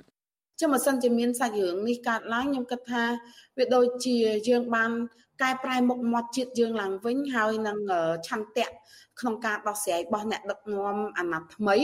[0.61, 3.05] ចឹងបើសិនជាមានសាច់រឿងនេះកើតឡើងខ្ញុំគិតថា
[3.59, 4.17] វាដូចជា
[4.49, 4.91] យើងបាន
[5.43, 7.79] កែប្រែមុខមាត់ជាតិយើងឡើងវិញហើយនឹង
[8.29, 8.69] ឆន្ទៈ
[9.21, 11.77] ក្នុងការដោះស្រាយរបស់អ្នកដឹកនាំអាណត្តិថ្មី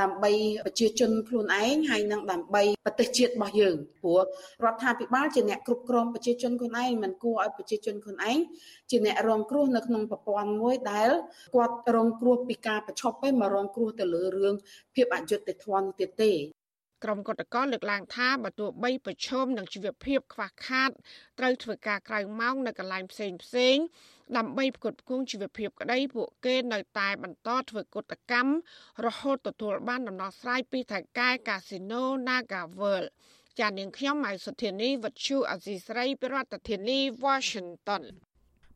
[0.00, 0.30] ដើម្បី
[0.66, 4.20] ប្រជាជនខ្លួនឯងហើយនឹងដើម្បីប្រទេសជាតិរបស់យើងព្រោះ
[4.64, 8.38] រដ្ឋាភិបាលជាអ្នកគ្រប់គ្រងប្រជាជនខ្លួនឯងមិនគួរឲ្យប្រជាជនខ្លួនឯង
[8.90, 11.10] ជាអ្នករងគ្រោះនៅក្នុងប្រព័ន្ធមួយដែល
[11.54, 14.54] គាត់រងគ្រោះពីការប្រឈប់ទៅមករងគ្រោះទៅលើរឿង
[14.94, 16.32] ភាពអយុត្តិធម៌នោះទៀតទេ
[17.04, 20.90] ក្រុមកតកលលើកឡើងថាបើទោះបីប្រឈមនឹងជីវភាពខ្វះខាត
[21.38, 23.76] ត្រូវធ្វើការក្រៅម៉ោងនៅកន្លែងផ្សេងផ្សេង
[24.36, 28.52] ដើម្បីផ្គត់ផ្គង់ជីវភាពក្តីពួកគេនៅតែបន្តធ្វើកតកម្ម
[29.06, 33.08] រហូតទទួលបានដំណោះស្រាយពីថៃកែកាស៊ីណូ Naga World
[33.58, 38.02] ចាននាងខ្ញុំម៉ៃសុធានីវັດឈូអសីស្រីប្រធានាធិបតី Washington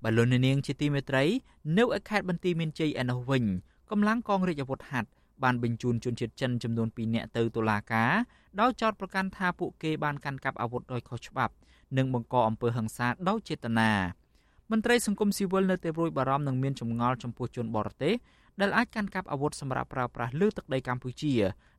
[0.05, 1.25] បលូននាងជាទីមេត្រី
[1.79, 3.45] នៅឯខេត្តបន្ទាយមានជ័យឯនោះវិញ
[3.91, 8.13] កម្លាំងកងរាជអាវុធហត្ថ បានបញ្ជូនជនជាតិចិនចំនួន2នាក់ទៅតុលាការ
[8.61, 11.55] ដោយចោទប្រកាន់ថាពួកគេបានកាន់កាប់អាវុធដោយខុសច្បាប់
[11.97, 13.91] និងបង្កអំពើហិង្សាដោយចេតនា
[14.71, 18.15] មន្ត្រីសង្គមស៊ីវិលនៅតែព្រួយបារម្ភនឹងមានចម្ងល់ចំពោះជនបរទេស
[18.61, 21.35] ដែលអាចកាន់កាប់អាវុធសម្រាប់ប្រើប្រាស់លើទឹកដីកម្ពុជា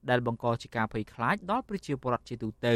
[0.09, 2.75] ដែលបង្កជាការភ័យខ្លាចដល់ប្រជាពលរដ្ឋជាទូទៅ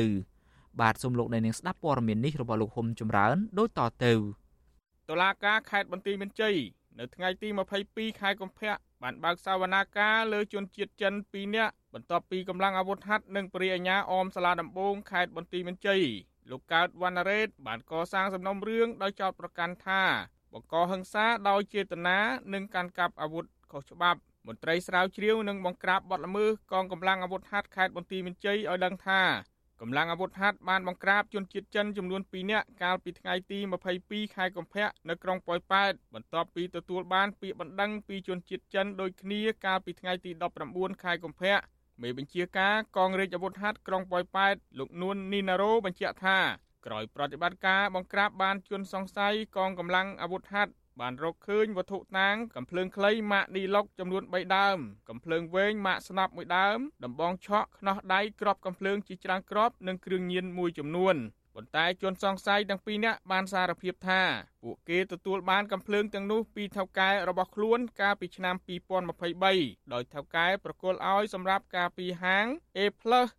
[0.81, 4.13] បាទសូមលោកអ្នកនាងស្ដាប់ព័ត៌មាននេះរបស់លោកហុំចម្រើនដូចតទៅ
[5.09, 6.55] តុលាការខេត្តបន្ទាយមានជ័យ
[6.99, 7.49] នៅថ្ងៃទី
[7.83, 8.73] 22ខែកុម្ភៈ
[9.03, 16.03] បានបើកសវនាការលើជនជាតិចិន2នាក់បន្ទាប់ពីកម្លាំងអាវុធហត្ថនិងពរិយាញ្ញាអមសាលាដំបងខេត្តបន្ទាយមានជ័យ
[16.51, 20.03] លោកកើតវណ្ណរ៉េតបានកសាងសំណុំរឿងដោយចោទប្រកាន់ថា
[20.53, 22.19] បង្កហិង្សាដោយចេតនា
[22.53, 29.21] និងកាន់កាប់អាវុធខុសច្បាប់មន្ត្រីស្រាវជ្រាវនិងបង្ក្រាបបទល្មើសកងកម្លាំងអាវុធហត្ថខេត្តបន្ទាយមានជ័យឲ្យដឹងថា
[29.83, 33.59] កម្លាំងអាវុធហត្ថបានបង្ក្រាបជនជាតិចិនចំនួន2នាក់កាលពីថ្ងៃទី
[33.97, 40.31] 22ខែកុម្ភៈនៅក្រុងប៉ោយប៉ែតបន្ទាប់ពីទទួលបានពាក្យបណ្ដឹងពីជនជាតិចិនដូចគ្នាកាលពីថ្ងៃទី
[40.67, 41.57] 19ខែកុម្ភៈ
[42.01, 46.37] មេបញ្ជាការកងរាជអាវុធហត្ថក្រុងប៉ោយប៉ែតលោកនួននីណារ៉ូបញ្ជាក់ថា
[46.85, 54.77] ក្រោយប្រតិបត្តិការបង្ក្រាបបានជនសង្ស័យកងកម្លាំងអាវុធហត្ថ បានរកឃើញវត្ថុតាងកំភ្លើងខ្លីម៉ាកឌីឡុកចំនួន3ដើម
[55.09, 61.15] កំភ្លើងវែងម៉ាកស្នាប់មួយដើមដំបងឆក់ខ្នោះដៃក្របកំភ្លើងជាច្រើនគ្រាប់និងគ្រឿងញៀនមួយចំនួន
[61.55, 64.21] ប៉ុន្តែជនសង្ស័យទាំងពីរនាក់បានសារភាពថា
[64.63, 68.55] ពួកគេទទួលបានកំភ្លើងទាំងនោះពីថៅកែរបស់ខ្លួនកាលពីឆ្នាំ
[69.23, 72.45] 2023ដោយថៅកែប្រគល់ឲ្យសម្រាប់ការពីហាង
[72.77, 72.79] A+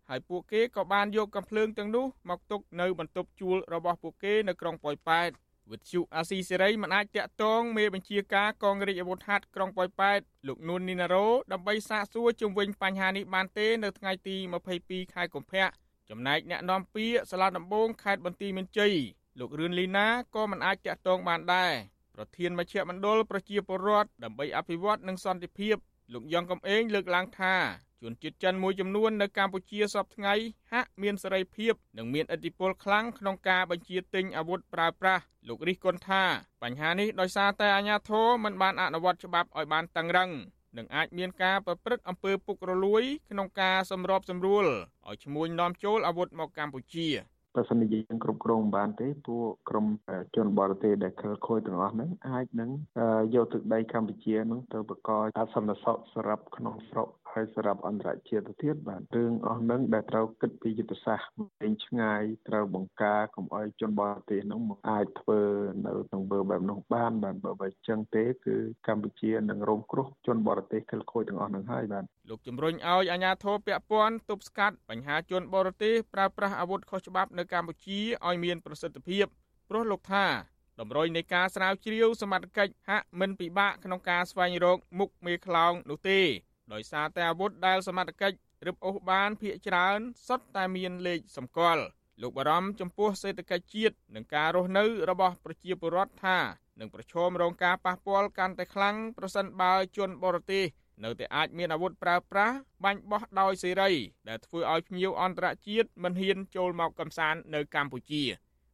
[0.09, 5.31] ហើយពួកគេក៏បានយកកំភ្លើងទាំងនោះមកទុកនៅបន្ទប់ជួលរបស់ពួកគេនៅក្រុងប៉ោយប៉ែត
[5.71, 14.35] វិទ្យុអាស៊ីសេរីមិនអាចតាក់ទងមេបញ្ជាការកងរាជអាវុធហត្ថក្រុងប៉ោយប៉ែតលោកនួននីណារ៉ូដើម្បីសាកសួរជុំវិញបញ្ហានេះបានទេនៅថ្ងៃទី
[14.75, 15.65] 22ខែកុម្ភៈ
[16.09, 18.93] ចំណែកអ្នកនាំពាក្យសាលាដំបងខេត្តបន្ទាយមានជ័យ
[19.39, 21.73] លោករឿនលីណាក៏មិនអាចតាក់ទងបានដែរ
[22.15, 25.75] ប្រធានមជ្ឈមណ្ឌលប្រជាពលរដ្ឋដើម្បីអភិវឌ្ឍនិងសន្តិភាព
[26.13, 27.55] លោកយ៉ងកំឯងលើកឡើងថា
[28.03, 30.33] ជនជាតិចិនមួយចំនួននៅកម្ពុជាសពថ្ងៃ
[30.73, 36.23] ហាក់មានសេរីភាពនិងមានឥទ្ធិពលខ្លាំងក្នុងការបញ្ជាទិញអាវុធប្រើប្រាស់លោករិះគន់ថា
[36.63, 40.31] បញ្ហានេះដោយសារតែអាជ្ញាធរមិនបានអនុវត្តច្បាប់ឲ្យបានតឹងរ៉ឹង
[40.77, 44.65] និងអាចមានការប្រព្រឹត្តអំពើពុករលួយក្នុងការសម្របសម្រួល
[45.07, 47.09] ឲ្យឈ្មួញនាំចូលអាវុធមកកម្ពុជា
[47.55, 49.85] បើសិនជាយើងគ្រប់គ្រងបានទេពួកក្រុម
[50.35, 52.69] ជនបរទេសដែលខិលខូចទាំងអស់ហ្នឹងអាចនឹង
[53.35, 61.29] យកទឹកដីកម្ពុជាហ្នឹងទៅបកកអសន្តិសុខសម្រាប់ក្នុងស្រុក ហើយសម្រាប់អន្តរជាតិទៅទៀតបាទរឿងអស់ហ្នឹងដែលត្រូវគិតពីយុទ្ធសាស្ត្រ
[61.61, 65.41] វិញឆ្ងាយត្រូវបង្ការកុំឲ្យជនបរទេសហ្នឹងមកអាចធ្វើ
[65.85, 68.55] នៅទង្វើបែបនោះបានបាទបើបើចឹងទេគឺ
[68.87, 79.25] កម្ពុជានឹងរងគ្រោះជនបរទេសខិលខូចទាំងអស់ហ្នឹងហើយបាទលោកជំរុញឲ្យអាជ្ញាធរពាក់ព័ន្ធទប់ស្កាត់បញ្ហាជនបរទេសប្រើប្រាស់អាវុធខុសច្បាប់នៅកម្ពុជាឲ្យមានប្រសិទ្ធភាព
[79.69, 80.25] ព្រោះលោកថា
[80.79, 86.21] តម្រុយនៃការស្រាវជ្រាវសមត្ថកិច្ចហាក់មិនពិបាកក្នុងការស្វែងរកមុខមេខ្លោងនោះទេ
[86.73, 91.83] ដោយសារតែអាវុធដែលសមត្ថកិច្ចរឹបអូសបានភ ieck ច្រើនសុទ្ធតែមានលេខសម្គាល់
[92.21, 96.37] លោកបារម្ភចំពោះសេដ្ឋកិច្ចជាតិនិងការរស់នៅរបស់ប្រជាពលរដ្ឋថា
[96.79, 100.65] នឹងប្រឈមរងការប៉ះពាល់កាន់តែខ្លាំងប្រសិនបើជនបរទេស
[101.03, 103.91] នៅតែអាចមានអាវុធប្រើប្រាស់បាញ់បោះដោយសេរី
[104.29, 108.23] ដែលធ្វើឲ្យភ្ញៀវអន្តរជាតិមិនហ៊ានចូលមកកំសាន្តនៅកម្ពុជា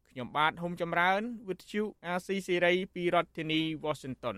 [0.09, 4.37] ខ្ញុំបាទហុំចម្រើន វិទ្យុអាស៊ីសេរីពីរដ្ឋធានី Washington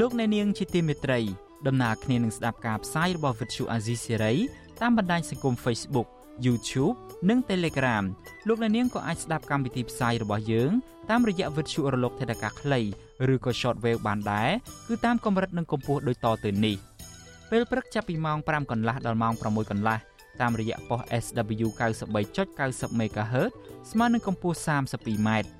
[0.00, 1.20] លោកអ្នកនាងជាទីមេត្រី
[1.66, 4.34] ដំណើរគ្នានឹងស្ដាប់ការផ្សាយរបស់វិទ្យុអាស៊ីសេរី
[4.82, 6.08] តាមបណ្ដាញសង្គម Facebook
[6.46, 6.96] YouTube
[7.28, 8.04] និង Telegram
[8.48, 10.70] លោកអ្នកនាងក៏អាចស្ដាប់កម្មវិធីផ្សាយរបស់យើង
[11.10, 12.80] តាមរយៈវិទ្យុរលកថេដាកាខ្លី
[13.32, 14.50] ឬក៏ Shortwave បានដែរ
[14.88, 16.76] គឺតាមកម្រិតនិងកម្ពស់ដូចតទៅនេះ
[17.50, 19.98] ពេលព្រឹកចាប់ពីម៉ោង5កន្លះដល់ម៉ោង6កន្លះ
[20.40, 21.68] តាមរយៈប៉ុស SW
[22.30, 23.50] 93.90 MHz
[23.90, 25.59] ស្មើនឹងកម្ពស់ 32m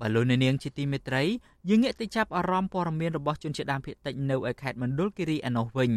[0.00, 1.22] បើលោកអ្នកនាងជាទីមេត្រី
[1.68, 5.92] យើងងាកទៅចាប់អារម្មណ៍ព័ត៌មានរបស់ជនជាតិដើមភាគតិចនៅឯខេត្តមណ្ឌលគិរីឯណោះវិញ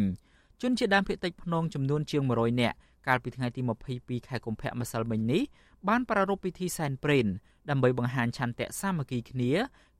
[0.62, 3.60] ជនជាតិដើមភាគតិចភ្នងចំនួនជាង100នាក់កាលពីថ្ងៃទី
[3.94, 5.42] 22ខែកុម្ភៈម្សិលមិញនេះ
[5.88, 7.26] បានប្រារព្ធពិធីសែនព្រេន
[7.70, 9.52] ដើម្បីបង្ហាញឆន្ទៈសាមគ្គីគ្នា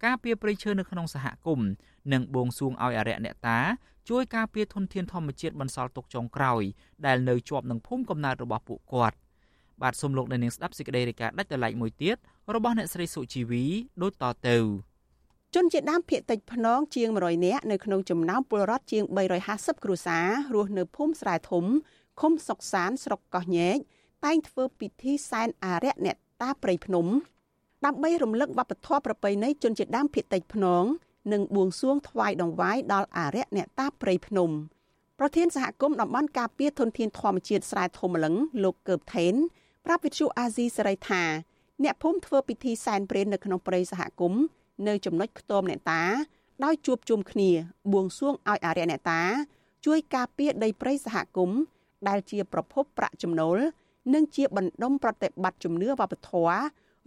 [0.05, 1.71] ការពារព្រៃឈើនៅក្នុងសហគមន៍
[2.13, 3.61] និងបួងសួងឲ្យអរិយអ្នកតា
[4.09, 6.63] ជួយការពារធនធានធម្មជាតិបន្សល់ទុកចុងក្រោយ
[7.07, 9.17] ដែលនៅជាប់នឹងភូមិកំណើតរបស់ពួកគាត់
[9.83, 12.17] បាទសូមលោកអ្នកនាងស្ដាប់សេចក្តីរាយការណ៍ដាច់ដライមួយទៀត
[12.55, 13.65] របស់អ្នកស្រីសុជីវី
[14.03, 14.57] ដូចតទៅ
[15.55, 19.05] ជនជាដើមភៀកតិចភ្នងជាង100នាក់នៅក្នុងចំណោមពលរដ្ឋជាង
[19.45, 21.65] 350គ្រួសាររស់នៅភូមិស្រែធំ
[22.21, 23.77] ឃុំសុកសានស្រុកកោះញែក
[24.25, 27.07] តែងធ្វើពិធីសែនអារក្សអ្នកតាព្រៃភ្នំ
[27.85, 30.85] ដើម្បីរំលឹកវប្បធម៌ប្រពៃណីជនជាតិដើមភាគតិចភ្នង
[31.33, 34.51] និងបួងសួងថ្វាយដង្វាយដល់អារក្សអ្នកតាព្រៃភ្នំ
[35.19, 39.35] ប្រធានសហគមន៍តំបន់ការពារធនធានធម្មជាតិស្រែធំលឹងលោកកើបថេន
[39.85, 41.23] ប្រាប់វិទ្យុអាស៊ីសេរីថា
[41.85, 44.43] អ្នកភូមិធ្វើពិធីសែនព្រេននៅក្នុងព្រៃសហគមន៍
[44.89, 46.03] នៅចំណុចខ្ទមអ្នកតា
[46.65, 47.51] ដោយជួបជុំគ្នា
[47.93, 49.23] បួងសួងឲ្យអារ្យអ្នកតា
[49.87, 51.61] ជួយការពារដីព្រៃសហគមន៍
[52.09, 53.59] ដែលជាប្រភពប្រាក់ចំណូល
[54.15, 56.55] និងជាបណ្ដុំប្រតិបត្តិជំនឿវប្បធម៌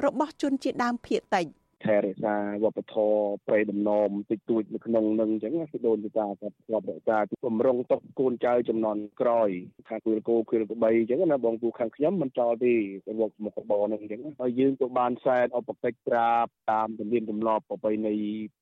[0.06, 1.46] របស់ជនជាតិដើមភាគតិច
[1.86, 3.18] ថែរក្សាវប្បធម៌
[3.48, 9.50] ប្រៃដំណមតិចតួចនៅក្នុងនឹងអញ្ចឹងគឺដូនតាគាត់ធ្លាប់រក្សាបំរុងទុកកូនចៅចំនួនក្រោយ
[9.90, 12.74] ខាងគូលគោគូលក្បីអញ្ចឹងណាបងពូខាងខ្ញុំមិនចោលទេ
[13.08, 18.16] ទៅវកមុខរបរនឹងអញ្ចឹងហើយយើងក៏បានសែនឧបកិច្ចក្រាបតាមទំនៀមទម្លាប់ប្រពៃណី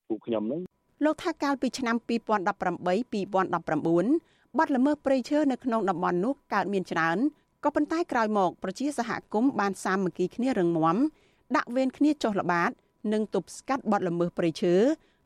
[0.08, 0.60] ពួកខ្ញុំហ្នឹង
[1.04, 7.18] លោកថាកាលពីឆ្នាំ2018 2019បាត់ល្មើសព្រៃឈើនៅក្នុងតំបន់នោះកើតមានច្រើន
[7.64, 10.96] ក៏ប៉ុន្តែក្រោយមកប្រជាសហគមន៍បានសាមគ្គីគ្នារឹងមាំ
[11.56, 12.70] ដាក់វេនគ្នាចុះល្បាត
[13.12, 14.74] និងទប់ស្កាត់បទល្មើសព្រៃឈើ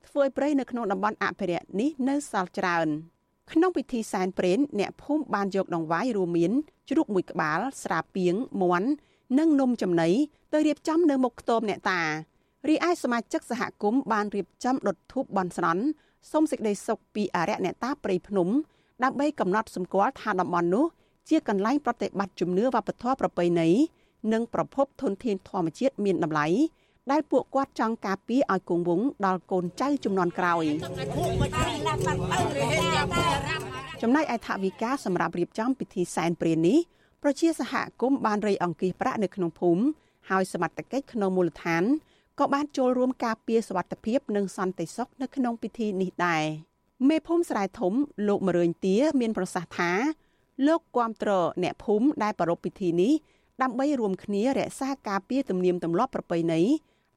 [0.06, 2.88] ធ្វើឲ្យព្រៃនៅក្នុងតំបន់អភិរក្សនេះនៅសល់ច្រើន
[3.52, 6.52] ក្នុងពិធីសែនព្រេនអ្នកភូមិបានយកដង្វាយរួមមាន
[6.88, 8.90] ជ្រូកមួយក្បាល ស្រាពាងមាន់
[9.38, 10.10] និងនំចំណី
[10.52, 12.00] ទៅរៀបចំនៅមុខខ្ទមអ្នកតា
[12.68, 15.82] រីឯសមាជិកសហគមន៍បានរៀបចំដុតធូបបន់ស្រន់
[16.30, 18.48] សូមសេចក្តីសុខពីអរិយអ្នកតាព្រៃភ្នំ
[19.04, 20.86] ដើម្បីកំណត់សម្គាល់ថាតំបន់នោះ
[21.28, 23.68] ជាកន្លែងប្រតិបត្តិជំនឿវប្បធម៌ប្រពៃណី
[24.32, 26.46] និងប្រភពធនធានធម្មជាតិមានតម្លៃ
[27.10, 30.64] ដែលពួកគាត់ចង់ការពារឲ្យគង់វង្សដល់កូនចៅចំនួនក្រោយ
[34.02, 36.78] ចំណែកឯថវិកាសម្រាប់រៀបចំពិធីសែនព្រេននេះ
[37.22, 39.82] ប្រជាសហគមន៍បានរៃអង្គាសប្រាក់នៅក្នុងភូមិ
[40.30, 41.84] ហើយសមត្ថកិច្ចក្នុងមូលដ្ឋាន
[42.38, 46.44] ក៏បានចូលរួមការពារសវត្ថិភាពនិងសន្តិសុខនៅក្នុងពិធីនេះដែរ
[47.08, 47.92] មេភូមិស្រែធំ
[48.28, 49.92] លោកមរឿញទាមានប្រសាសន៍ថា
[50.66, 51.30] លោកគាំទ្រ
[51.62, 53.12] អ្នកភូមិដែលប្រារព្ធពិធីនេះ
[53.62, 56.60] ដើម្បីរួមគ្នារក្សាការពារទំនៀមទម្លាប់ប្រពៃណី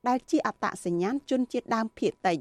[0.08, 2.38] ដែលជាអត្តសញ្ញាណជនជាតិដើមភាគតិច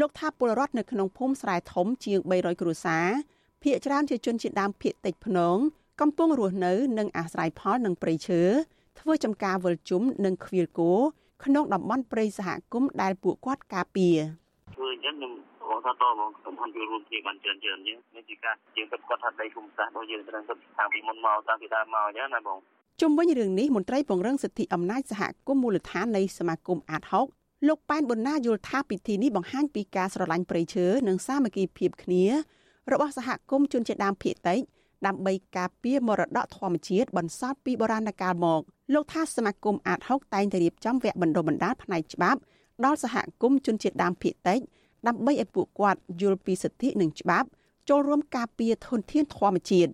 [0.00, 3.06] លោកថាពលរដ្ឋនៅក្នុងភូមិស្រែធំជាង300គ្រួសារ
[3.62, 5.56] ភាគច្រើនជាជនជាតិដើមភាគតិចភ្នង
[6.00, 8.42] កំពុងរស់នៅនិងអាស្រ័យផលនឹងព្រៃឈើ
[9.00, 10.92] ធ្វើចំការវិលជុំនិងខ្វៀលគោ
[11.44, 14.16] ក្នុងតំបន់ព្រៃសហគមន៍ដែលពួកគាត់ការពារ
[14.74, 15.32] ធ្វើអញ្ចឹងខ្ញុំ
[15.68, 22.58] បងថាតបងខ្ញុំបានចូលរួមគ្នាបានច្រើនច្រើនអញ្ចឹងនេះជាការយើងគិតគាត់ថាដីភូមិសាស្ត្ររបស់យើងត្រូវគិតតាំងពីមុនមកតាំងពីដើមមកអញ្ចឹងណាបង
[23.00, 27.26] ជុំវិញរឿងនេះមន្ត្រីពង្រឹងសិទ្ធិអំណាចសហគមន៍មូលដ្ឋាននៃសមាគមអាតហុក
[27.68, 32.24] លោកប៉ែនប៊ុនណាយល់ថាពិធីនេះបង្ហាញពីការស្រឡាញ់ព្រៃឈើនិងសាមគ្គីភាពគ្នា
[32.92, 34.60] របស់សហគមន៍ជនជាតិដើមភាគតិច
[35.06, 38.60] ដើម្បីការពារមរតកធម្មជាតិបន្សល់ពីបុរាណកាលមក
[38.94, 42.40] លោកថាសមាគមអាតហុកតែងតែរៀបចំវគ្គបណ្ដុះបណ្ដាលផ្នែកច្បាប់
[42.84, 44.60] ដល់សហគមន៍ជនជាតិដើមភាគតិច
[45.06, 47.48] ដើម្បីឲ្យពួកគាត់យល់ពីសិទ្ធិនិងច្បាប់
[47.88, 49.92] ចូលរួមការពារធនធានធម្មជាតិ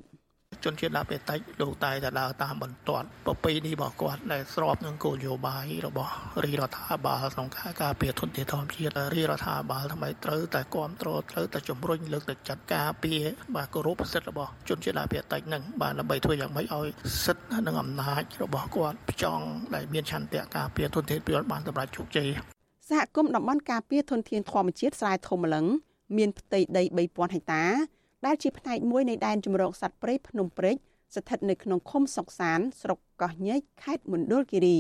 [0.65, 6.13] ជនជាតិដើមភាគតិចលោកតែតែដើរតាមបន្ទាត់ប្រពៃនេះរបស់គាត់ដែលស្របនឹងគោលនយោបាយរបស់
[6.45, 13.23] រាជរដ្ឋាភិបាលក្នុងការការពារធនធានធម្មជាតិរាជរដ្ឋាភិបាលថ្មីត្រូវតែគ្រប់គ្រងត្រូវតែជំរុញលើកទឹកចិត្តការពារ
[13.55, 16.89] បាទគោរពសិទ្ធិរបស់ជនជាតិដើមភាគតិចនឹងបាទដើម្បីធ្វើយ៉ាងម៉េចឲ្យ
[17.25, 22.29] សិទ្ធិនិងអំណាចរបស់គាត់ចង់ដែលមានឆន្ទៈការពារធនធានប្រយោជន៍បានសម្រេចជោគជ័យ
[22.91, 25.67] សហគមន៍តំបន់ការពារធនធានធម្មជាតិស្រែធំម្លឹង
[26.17, 27.65] មានផ្ទៃដី3000ហិកតា
[28.27, 30.77] ដែលជាផ្នែកមួយនៃដែនជម្រកសត្វព្រៃភ្នំព្រេច
[31.15, 34.79] ស្ថិតនៅក្នុងឃុំសុកសាន ស្រុកកោះញែកខេត្តមណ្ឌលគិរី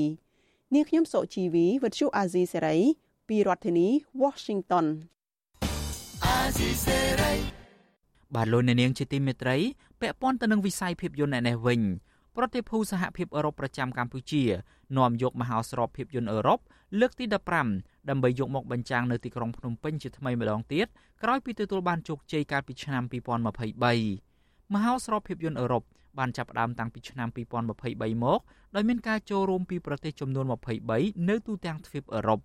[0.75, 2.77] នាងខ្ញុំសុជីវីវិទ្យុអាស៊ីសេរី
[3.29, 3.89] ពីរដ្ឋធានី
[4.23, 4.87] Washington
[6.25, 7.33] អាស៊ីសេរី
[8.35, 9.57] បាទលោកអ្នកនាងជាទីមេត្រី
[10.01, 11.81] ពាក់ព័ន្ធទៅនឹងវិស័យភាពយន្តឯនេះវិញ
[12.37, 14.43] ប្រតិភូសហភាពអឺរ៉ុបប្រចាំកម្ពុជា
[14.97, 16.59] នាំយកមហោស្រពភាពយន្តអឺរ៉ុប
[17.01, 17.25] លើកទី
[17.67, 20.87] 15ដើម្បីយកមកបញ្ចាំងនៅទីក្រុងភ្នំពេញជាថ្មីម្ដងទៀត
[21.23, 23.03] ក្រោយពីទទួលបានជោគជ័យកាលពីឆ្នាំ
[23.89, 25.83] 2023មហោស្រពភាពយន្តអឺរ៉ុប
[26.19, 28.41] បានចាប់ផ្ដើមតាំងពីឆ្នាំ2023មក
[28.75, 30.45] ដោយមានការចូលរួមពីប្រទេសចំនួន
[30.87, 32.41] 23នៅទូទាំងទ្វីបអឺរ៉ុប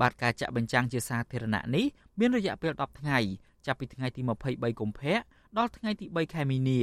[0.00, 1.84] បាទការចាក់បញ្ចាំងជាសាធារណៈនេះ
[2.18, 3.18] មានរយៈពេល10ថ្ងៃ
[3.66, 4.20] ចាប់ពីថ្ងៃទី
[4.50, 5.16] 23កុម្ភៈ
[5.58, 6.80] ដល់ថ្ងៃទី3ខែមីនា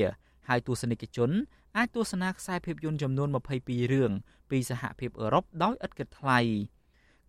[0.48, 1.32] ហើយទស្សនិកជន
[1.78, 3.30] អាចទស្សនាខ្សែភាពយន្តចំនួន
[3.62, 4.12] 22រឿង
[4.50, 6.40] ពីសហភាពអឺរ៉ុបដោយឥតគិតថ្លៃ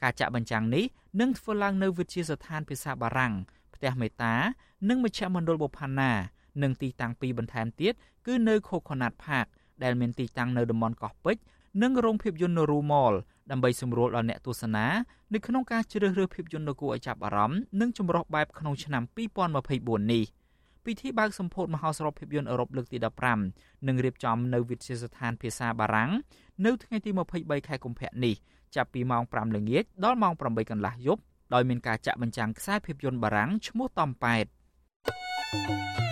[0.02, 0.84] ការចាក់បញ្ចាំងនេះ
[1.20, 3.32] នឹងធ្វើឡើងនៅវិទ្យាស្ថានភាសាបារាំង
[3.74, 4.34] ផ្ទះមេតា
[4.88, 6.12] និងមជ្ឈមណ្ឌលបុផាណា
[6.62, 7.92] និងទីតាំងពីរបន្ថែមទៀត
[8.26, 9.46] គឺនៅ Coconut Park
[9.82, 11.42] ដែលមានទីតាំងនៅតំបន់កោះពេជ្រ
[11.82, 13.14] និងរោងភាពយន្ត Noru Mall
[13.50, 14.86] ដើម្បីសម្រួលដល់អ្នកទស្សនា
[15.34, 19.02] នៅក្នុងការជ្រើសរើសភាពយន្តដ៏គួរឲ្យចាប់អារម្មណ៍និងចម្រុះបែបក្នុងឆ្នាំ
[19.58, 20.24] 2024នេះ
[20.84, 22.98] ពិធីបើកសម្ពោធមហោស្រពភាពយន្តអឺរ៉ុបលើកទី
[23.42, 26.10] 15នឹងរៀបចំនៅវិទ្យាស្ថានភាសាបារាំង
[26.64, 28.34] នៅថ្ងៃទី23ខែកុម្ភៈនេះ
[28.76, 31.20] ចាប់ពីម៉ោង5ល្ងាចដល់ម៉ោង8កន្លះយប់
[31.54, 34.44] ដោយមានការចាក់បញ្ចាំងខ្សែភាពយន្តបារាំងឈ្មោះតំប៉ែត
[35.66, 36.03] thank you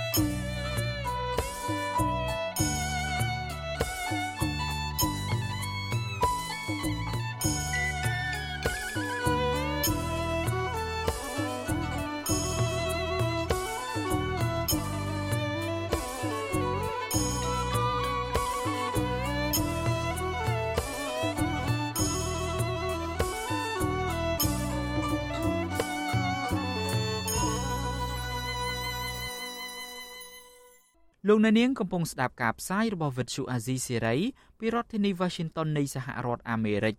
[31.33, 34.17] លោកអ្នកនាងកំពុងស្ដាប់ការផ្សាយរបស់វិទ្យុអាស៊ីសេរី
[34.59, 36.95] ពីរដ្ឋធានី Washington នៃសហរដ្ឋអាមេរិក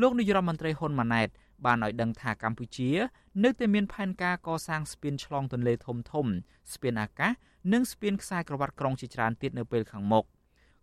[0.00, 1.28] លោកនាយរដ្ឋមន្ត្រីហ៊ុនម៉ាណែត
[1.64, 2.90] បានឲ្យដឹងថាកម្ពុជា
[3.44, 6.26] នៅតែមានផែនការកសាងស្ពានឆ្លងទន្លេធំធំ
[6.72, 7.32] ស្ពានអាកាស
[7.72, 10.24] និងស្ពានខ្សែក្រវ៉ាត់ក្រុងជាច្រើនទៀតនៅពេលខាងមុខ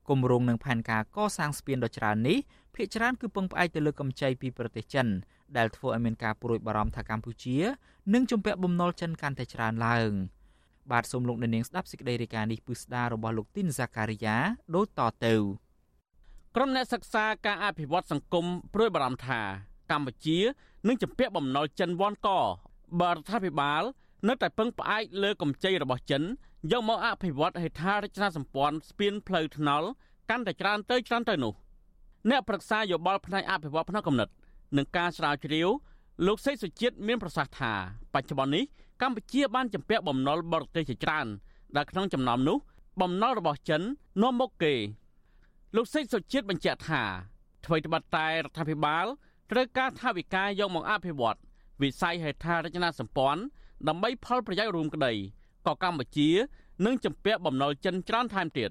[0.09, 2.37] គម្រោងនឹងផែនការកសាងស្ពានដ៏ច្រើននេះ
[2.75, 5.07] ភាគច្រើនគឺពឹងផ្អែកទៅលើកម្ចីពីប្រទេសចិន
[5.57, 7.57] ដែលធ្វើឲ្យមានការព្រួយបារម្ភថាកម្ពុជា
[8.13, 10.13] នឹងជំពាក់បំណុលចិនកាន់តែច្រើនឡើង
[10.91, 14.36] បាទសូមលោកអ្នកនាងស្ដាប់សេចក្តីរាយការណ៍នេះពិស្ដាររបស់លោកទីនហ្សាការីយ៉ា
[14.76, 15.36] ដូចតទៅ
[16.56, 19.41] ក្រុមអ្នកសិក្សាការអភិវឌ្ឍសង្គមព្រួយបារម្ភថា
[19.91, 20.39] កម្ពុជា
[20.88, 22.30] នឹងជំពាក់បំណុលចិនវ៉ាន់ក
[23.02, 23.84] បើរដ្ឋាភិបាល
[24.28, 26.24] នៅតែពឹងផ្អែកលើកម្ចីរបស់ចិន
[26.72, 29.88] យកមកអភិវឌ្ឍហេដ្ឋារចនាសម្ព័ន្ធស្ពានផ្លូវថ្នល់
[30.30, 31.54] កាន់តែច្រើនទៅច្រើនទៅនោះ
[32.30, 34.32] អ្នកប្រឹក្សាយោបល់ផ្នែកអភិវឌ្ឍផ្នែកកំណត់
[34.78, 35.70] និងការស្រាវជ្រាវ
[36.28, 37.74] លោកសេកសុជាតិមានប្រសាសន៍ថា
[38.13, 38.63] បច្ចុប្បន្ននេះ
[39.01, 41.27] កម្ពុជាបានជំពាក់បំណុលបរទេសជាច្រើន
[41.75, 42.57] ដែលក្នុងចំណោមនោះ
[43.01, 43.81] បំណុលរបស់ចិន
[44.21, 44.73] នាំមុខគេ
[45.75, 47.03] លោកសេកសុជាតិបញ្ជាក់ថា
[47.65, 49.05] អ្វីត្បិតតែរដ្ឋាភិបាល
[49.51, 51.39] ត្រូវការថវិកាយកមកអភិវឌ្ឍ
[51.81, 53.41] វិស័យហេដ្ឋារចនាសម្ព័ន្ធ
[53.87, 55.13] ដើម្បីផលប្រយោជន៍រួមក្តី
[55.67, 56.29] ក៏កម្ពុជា
[56.85, 58.69] នឹងជំពាក់បំណុលចិនច្រើនថែមទៀត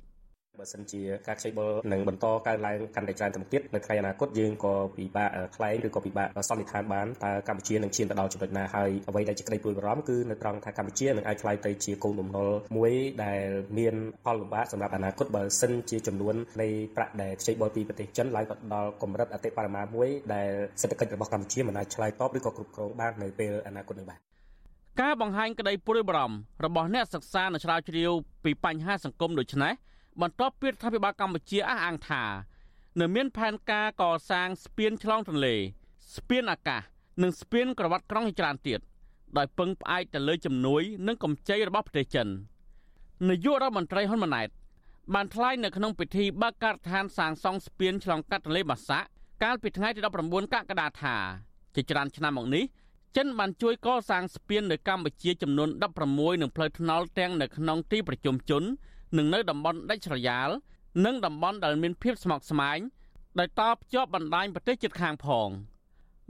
[0.59, 12.93] បើសិនជាការខ្ចីបុលនឹងបន្តកើនឡើងកាន់តែច្រើនទៅមុខទៀតនៅថ្ងៃអនាគតយើងក៏ពិបាកខ្លែងឬក៏ពិបាកសន្និដ្ឋានបានតើកម្ពុជានឹងឈានទៅដល់ចំណុចណាហើយអ្វីដែលជាក្តីព្រួយបារម្ភគឺនៅត្រង់ថាកម្ពុជានឹងអាចខ្លាយទៅជាកូនបំណុលមួយ
[13.25, 13.43] ដែល
[13.79, 24.19] មានផលលំបាកសម្រាប់អនាគតបើសិនជាចំនួននៃប្រាក់ដែលខ្ចីបុលពីប្រទេសចិនឡើងទៅដល់កម្រិតអតិបរមាមួយដែលសេដ្ឋកិច្ចរបស់កម្ពុជាមិនអាចឆ្លើយតបឬក៏គ្រប់គ្រងបាននៅពេលអនាគតនេះបាទ
[25.03, 28.13] ការបង្ហាញក្តីព្រួយបារម្ភរបស់អ្នកសិក្សានិងស្រាវជ្រាវ
[28.45, 29.73] ពីបញ្ហាសង្គមដូចនេះ
[30.21, 32.23] បន្ទាប់ពីរដ្ឋាភិបាលកម្ពុជាអះអាងថា
[33.01, 35.55] នៅមានផែនការកសាងស្ពានឆ្លងទន្លេ
[36.15, 36.81] ស្ពានអាកាស
[37.23, 38.81] និងស្ពានក្រវ៉ាត់ក្រុងជាច្រើនទៀត
[39.37, 42.29] ដោយពឹងផ្អែកទៅលើជំនួយ និងកម្ចីរបស់ប្រទេសចិន
[43.29, 44.49] នាយករដ្ឋមន្ត្រីហ៊ុនម៉ាណែត
[45.15, 49.07] បានថ្លែងនៅក្នុងពិធីបើកការដ្ឋានសាងសង់ស្ពានឆ្លងកាត់ទន្លេបាសាក់
[49.43, 51.17] កាលពីថ្ងៃទី19កក្កដាថា
[51.75, 52.65] ជាច្រើនឆ្នាំមកនេះ
[53.17, 55.69] ចិនបានជួយកសាងស្ពាននៅកម្ពុជាចំនួន
[56.07, 58.65] 16នឹងផ្លូវថ្នល់ទាំងនៅក្នុងទីប្រជុំជន
[59.17, 60.49] និងនៅតំបន់ដាច់ស្រយាល
[61.05, 62.79] និងតំបន់ដែលមានភាពស្មុគស្មាញ
[63.39, 65.49] ដោយតភ្ជាប់បណ្ដាញប្រទេសជិតខាងផង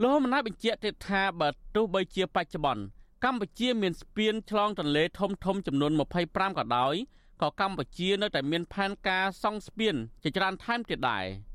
[0.01, 2.83] លោកមណាបញ្ជាក់ទៀតថាបើទោះបីជាបច្ចុប្បន្ន
[3.23, 5.91] កម្ពុជាមានស្ពានឆ្លងទន្លេធំធំចំនួន
[6.25, 6.95] 25ក៏ដោយ
[7.41, 11.25] ក៏កម្ពុជានៅតែមានផែនការសង់ស្ពានជាច្រើនថែមទៀតដែរ។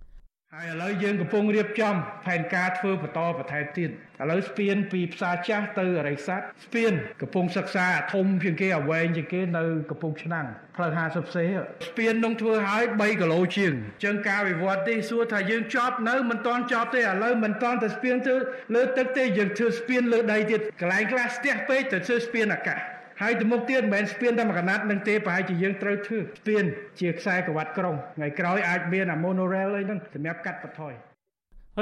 [0.55, 1.95] ហើយឥឡូវយើងកំពុងរៀបចំ
[2.27, 3.93] ផែនការធ្វើបន្តបន្ថែមទៀតឥ
[4.31, 11.45] ឡូវស្ពានពីផ្សារចាស់ទៅអរិយស័ព្ទស្ពានកំពុងសិក្សាធំជាងគេអវែងជាងគេនៅកំពង់ឆ្នាំងផ្លូវ50សេ
[11.87, 18.35] ស្ពាននឹងធ្វើឲ្យ3គីឡូជាងអញ្ចឹងការវិវត្តទេសួរថាយើងចប់នៅមិនទាន់ចប់ទេឥឡូវមិនទាន់តែស្ពានទៅ
[18.75, 22.81] លើទឹកទេយើងធ្វើស្ពានលើដីទៀតកន្លែងខ្លះស្ទះពេកទៅធ្វើស្ពានអាកាស
[23.23, 26.65] ហើយទៅមុខទៀតមិនមែនស្ពានតែមួយកណាត់នឹងទេប្រហែលជាយើងត្រូវធ្វើស្ពាន
[27.01, 30.93] ជាខ្សែក្រវ៉ាត់ក្រុងថ្ងៃក្រោយអាចមានអា monorail អីហ្នឹងសម្រាប់កាត់បន្ថយ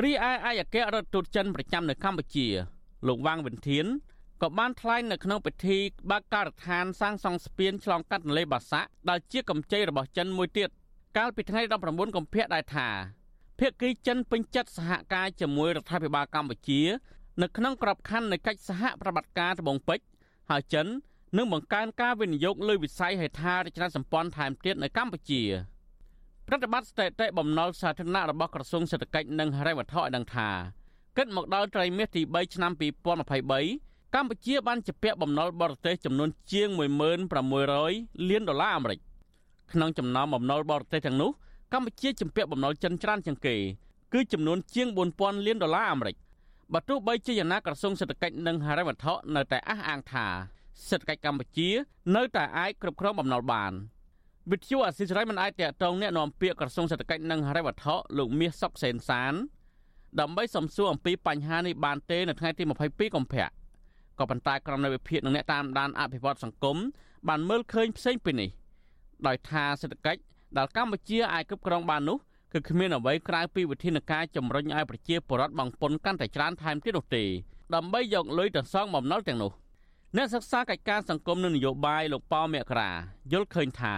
[0.05, 2.47] រីឯឯកអគ្គរដ្ឋទូតចិនប្រចាំនៅកម្ពុជា
[3.09, 3.87] លោកវាងវិនធាន
[4.42, 5.79] ក៏បានថ្លែងនៅក្នុងពិធី
[6.11, 10.68] បើកការដ្ឋានសាងសង់ស្ពានឆ្លងកាត់ទន្លេបាសាក់ដែលជាកម្ចីរបស់ចិនមួយទៀត
[11.16, 12.88] កាលពីថ្ងៃ19កុម្ភៈដែរថា
[13.59, 16.81] ភាគីចិនពេញចិត្តសហការជាមួយរដ្ឋាភិបាលកម្ពុជា
[17.42, 20.05] នៅក្នុងក្របខ័ណ្ឌនៃកិច្ចសហប្រតិបត្តិការត្បូងពេជ្រ
[20.51, 20.87] ហើយចិន
[21.37, 25.42] និងបង្កើនការវិនិយោគលើវិស័យហេដ្ឋារចនាសម្ព័ន្ធថែមទៀតនៅកម្ពុជា
[26.49, 30.49] ប្រតិបត្តិស្ថិតិបំណុលសាធារណៈរបស់ក្រសួងសេដ្ឋកិច្ចនិងហិរញ្ញវត្ថុឲ្យដឹងថា
[31.16, 36.69] គិតមកដល់ត្រីមាសទី3ឆ្នាំ2023កម្ពុជាបានជាពាក់បំណុលបរទេសចំនួនជាង
[37.48, 38.98] 1600លានដុល្លារអាមេរិក
[39.73, 41.31] ក្នុងចំណោមបំណុលបរទេសទាំងនោះ
[41.73, 43.56] កម្ពុជាជំពាក់បំណុលចិនច្រើនជាងគេ
[44.13, 44.88] គឺចំនួនជាង
[45.19, 46.17] 4000លានដុល្លារអាមេរិក
[46.73, 50.27] បើទោះបីជាយ៉ាងណាក្រសួងសេដ្ឋកិច្ចនិងហិរញ្ញវត្ថុនៅតែអះអាងថា
[50.88, 51.69] សេដ្ឋកិច្ចកម្ពុជា
[52.15, 53.73] នៅតែអាចគ្រប់គ្រងបំណុលបាន
[54.52, 59.34] វិទ្យុអសិរ័យមិនអាចតតងแนะនាំពាក្យក្រសួងសេដ្ឋកិច្ចនិងហិរញ្ញវត្ថុលោកមាសសុកសេនសាន
[60.19, 63.48] ដើម្បីសំសួរអំពីបញ្ហានេះបានទេនៅថ្ងៃទី22កុម្ភៈ
[64.19, 66.77] ក៏ប៉ុន្តែក្រុមនៃវិភាគនិងអ្នកតាមដានអភិវឌ្ឍសង្គម
[67.27, 68.50] បានមើលឃើញផ្សេងពីនេះ
[69.27, 70.21] ដោយថាសេដ្ឋកិច្ច
[70.58, 72.17] ដែលកម្ពុជាអាចគ្រប់គ្រងបាននោះ
[72.54, 77.23] គឺគ្មានអ្វីក្រៅពីវិធានការជំរុញឲ្យប្រជាពលរដ្ឋបង់ពន្ធកាន់តែច្រើនថែមទៀតនោះទេ
[77.75, 79.52] ដើម្បីយកលុយទៅសងបំណុលទាំងនោះ
[80.17, 82.90] អ្នកសិក្សាកិច្ចការសង្គមនិងនយោបាយលោកប៉ោមករា
[83.33, 83.94] យល់ឃើញថា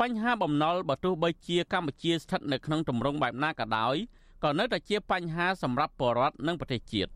[0.00, 3.96] បញ្ហាបំណុលបើទោះបីជាកម្ពុជាស្ថិតនៅក្នុងទម្រង់បែបណាក៏ដោយ
[4.44, 7.10] ក៏នៅតែជាបញ្ហាសម្រាប់ប្រជាពលរដ្ឋនិងប្រទេសជាតិ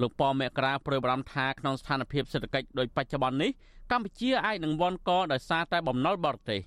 [0.00, 3.50] លោកប៉ោមករាប្រួយបារម្ភថាក្នុងស្ថានភាពសេដ្ឋកិច្ចដូចបច្ចុប្បន្ននេះ
[3.90, 6.60] កម្ពុជាអាចនឹងវាន់កដោយសារតែបំណុលបរទេស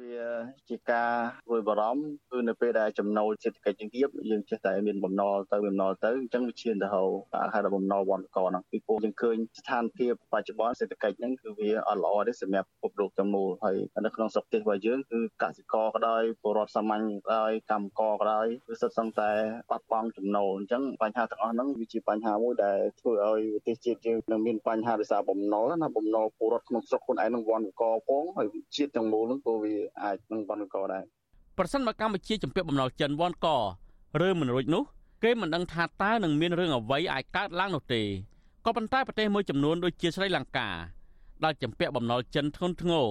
[0.00, 0.24] វា
[0.68, 1.12] ជាការ
[1.50, 7.02] រួយបារម្ភគឺនៅពេលដែលចំណូលសេដ្ឋកិច្ចយើងទាបយើងចេះតែមានបំណុលទៅបំណុលទៅអញ្ចឹងវាឈានទៅហៅ
[7.54, 19.30] ហៅថាបំណុលវណ្ឌកហ្នឹងពីព្រោះយើងឃើញស្ថានភាពបច្ចុប្បន្នសេដ្ឋកិច្ចហ្នឹងគឺវាអត់ល្អទេសម្រាប់ពិភពលោកទាំងមូលហើយនៅក្នុងស្រុកទេសរបស់យើងគឺកសិករក៏ដោយពលរដ្ឋសាមញ្ញក៏ដោយកម្មករក៏ដោយគឺសុទ្ធសឹងតែ
[19.70, 28.46] បាត់បង់ចំណូលអញ្ចឹងបញ្ហាទាំងអស់ហ្នឹងវាជាបញ្ហាមួយដែលធ្វើឲ្យប្រទេសជាតិយើងនឹងមានបញ្ហាដោយសារបំណុលណាបំណុលពលរដ្ឋក្នុងស្រុកខ្លួនឯងនឹងវណ្ឌកផងហើយ
[28.76, 31.04] ជាតិទាំងមូលហ្នឹងក៏វាអាចនឹងវណ្ឌកដែរ
[31.58, 33.48] ប្រសិនបើកម្ពុជាជំពាក់បំណុលចិនវណ្ឌក
[34.22, 34.82] ឬមិនរួចនោះ
[35.22, 38.02] គេមិនដឹងថាតើនឹងមានរឿងអ្វីអាចកើតឡើងនោះទេ
[38.64, 40.68] ក៏ប៉ុន្តែប្រទេសមួយចំនួនដូចជាស្រីលង្កា
[41.44, 43.06] ដែលជំពាក់បំណុលចិនធ្ងន់ធ្ងរ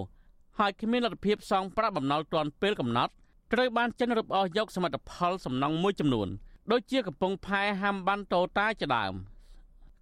[0.60, 3.12] ហើយគ្មានលទ្ធភាពសងប្រាក់បំណុលទាន់ពេលកំណត់
[3.54, 6.28] ត្រូវបានចិនរឹបអូសយកសមិទ្ធផលសំណង់មួយចំនួន
[6.72, 9.14] ដូចជាកំពង់ផែហាំបានតូតាជាដើម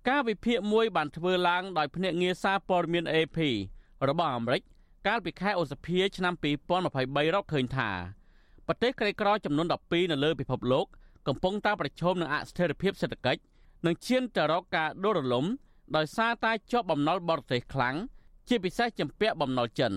[0.07, 3.38] ការវិភាគមួយបានធ្វើឡើងដោយភ្នាក់ងារសារព័ត៌មាន AP
[4.07, 4.61] របស់អាមេរិក
[5.08, 6.34] កាលពីខែឧសភាឆ្នាំ
[6.84, 7.89] 2023រកឃើញថា
[8.68, 10.86] ប្រទេសក្រីក្រចំនួន12នៅលើពិភពលោក
[11.28, 13.41] កំពុងតែប្រឈមនឹងអស្ថិរភាពសេដ្ឋកិច្ច
[13.86, 15.45] និងឈានទៅរកការដួលរលំ
[15.95, 17.95] ដោយសារតែជាប់បំណុលបរទេសខ្លាំង
[18.47, 19.93] ជាពិសេសជំពាក់បំណុលចិន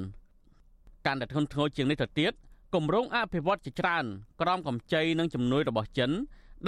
[1.07, 2.33] កាន់តែធ្ងន់ធ្ងរជាងនេះទៅទៀត
[2.75, 4.05] គម្រោងអភិវឌ្ឍជាច្រើន
[4.41, 6.11] ក្រោមកម្ចីនិងជំនួយរបស់ចិន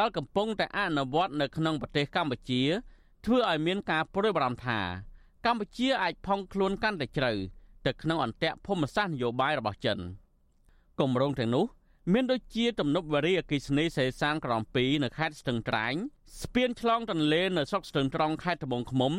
[0.00, 2.62] ដែលកំពុងតែអនុវត្តនៅក្នុងប្រទេសកម្ពុជា
[3.24, 4.80] ធ្វើឲ្យមានការព្រួយបារម្ភថា
[5.46, 7.32] កម្ពុជាអាចផុងខ្លួនកាន់តែជ្រៅ
[7.86, 9.98] ទៅក្នុងអន្ទាក់ភូមិសាស្ត្រនយោបាយរបស់ចិន
[11.00, 11.64] គម្រោងទាំងនោះ
[12.12, 15.94] មានដូចជាទំនប់វារីអគិសនីសេសានក្រំ2នៅខេត្តស្ទឹងត្រែង
[16.42, 19.12] ស្ពានឆ្លងទន្លេនៅស្រុកស្ទឹងត្រង់ខេត្តត្បូងឃ្មុំ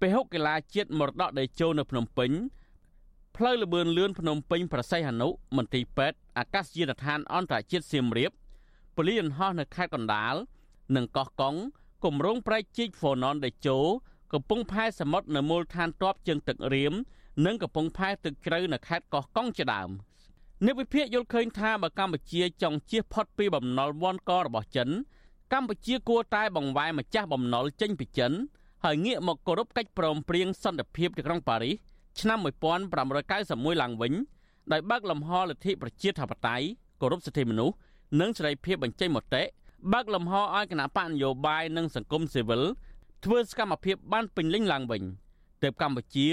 [0.00, 2.30] ពហុកីឡាជាតិមរតកដេជោនៅភ្នំពេញ
[3.36, 8.32] ផ្លូវលបឿនលឿនភ្នំពេញប្រស័យហនុមន្ទីរពេទ្យអាកាសយានដ្ឋានអន្តរជាតិសៀមរាប
[8.96, 10.34] ពលានហោះនៅខេត្តកណ្ដាល
[10.96, 11.54] និងកោះកុង
[12.04, 13.78] គម្រោងប្រែកជីកហ្វូណនដេជោ
[14.32, 16.94] កំពង់ផែសមុទ្រនៅមូលដ្ឋានទ័ពជើងទឹករៀម
[17.46, 19.90] និងកំពង់ផែទឹកជ្រៅនៅខេត្តកោះកុងជាដើម
[20.64, 24.88] អ្នកវិភាគយល់ឃើញថាបើកម្ពុជាចង់ជៀសផុតពីបំណុលវណ្ឌករបស់ចិន
[25.52, 28.32] កម្ពុជាគួរតែបង្វែរម្ចាស់បំណុលចេញពីចិន
[28.84, 31.74] ហើយងាកមកគោរពកិច្ចព្រមព្រៀងសន្តិភាពទីក្រុងប៉ារីស
[32.20, 32.38] ឆ្នាំ
[33.10, 34.12] 1591ឡើងវិញ
[34.72, 36.66] ដោយបើកលំហលទ្ធិប្រជាធិបតេយ្យ
[37.00, 37.74] គោរពសិទ្ធិមនុស្ស
[38.20, 39.42] និងសេរីភាពបញ្ចេញមតិ
[39.92, 42.62] បើកលំហឲ្យគណៈបកនយោបាយនិងសង្គមស៊ីវិល
[43.24, 45.02] ធ្វើសកម្មភាពបានពេញលេញឡើងវិញ
[45.62, 46.28] ទើបកម្ពុជា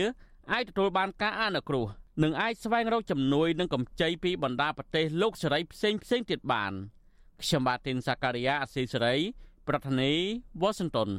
[0.54, 1.86] អាចទទួលបានការអនុគ្រោះ
[2.24, 6.74] និងអាចស្វែងរកជំនួយនិងកម្ចីពីបណ្ដាប្រទេសលោកសេរីផ្សេងផ្សេងទៀតបាន
[7.42, 9.16] ខ្ញុំបាទទីនសាការីយ៉ាអស៊ីសេរី
[9.68, 10.22] ប្រធានាធិ
[10.62, 11.10] បតី Washington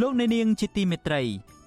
[0.00, 1.22] លោកអ្នកនាងជាទីមេត្រី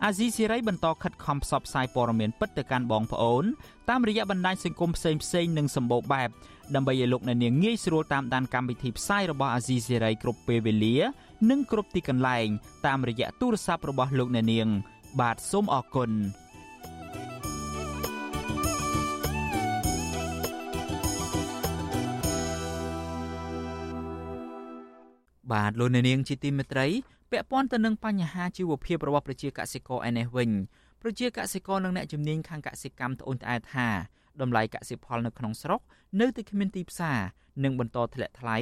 [0.05, 3.45] អាស៊ីសេរីបន្តខិតខំផ្សព្វផ្សាយព័ត៌មានពិតទៅកាន់បងប្អូន
[3.89, 6.29] តាមរយៈបណ្ដាញសង្គមផ្សេងផ្សេងនិងសម្បូរបែប
[6.75, 10.97] ដើម្បីឲ្យលោកអ្នកនាងងាយស្រួលតាមដានកម្មវិធីផ្សាយរបស់អាស៊ីសេរីគ្រប់ពេលវេលា
[11.51, 12.49] និងគ្រប់ទីកន្លែង
[12.87, 14.69] តាមរយៈទូរស័ព្ទរបស់លោកអ្នកនាង
[15.21, 16.11] បាទសូមអរគុណ
[25.53, 26.87] បាទលោកអ្នកនាងជាទីមេត្រី
[27.31, 30.51] ពាក់ព័ន្ធទៅនឹងបញ្ហាជីវភាពរបស់ប្រជាកសិករឯនេះវិញ
[31.03, 33.89] ប្រជាកសិករនិងអ្នកជំនាញខាងកសិកម្មត្អូញត្អែថា
[34.43, 35.81] តម្លៃកសិផលនៅក្នុងស្រុក
[36.21, 37.19] នៅតែគ្មានទីផ្សារ
[37.65, 38.57] និងបន្តធ្លាក់ថ្លៃ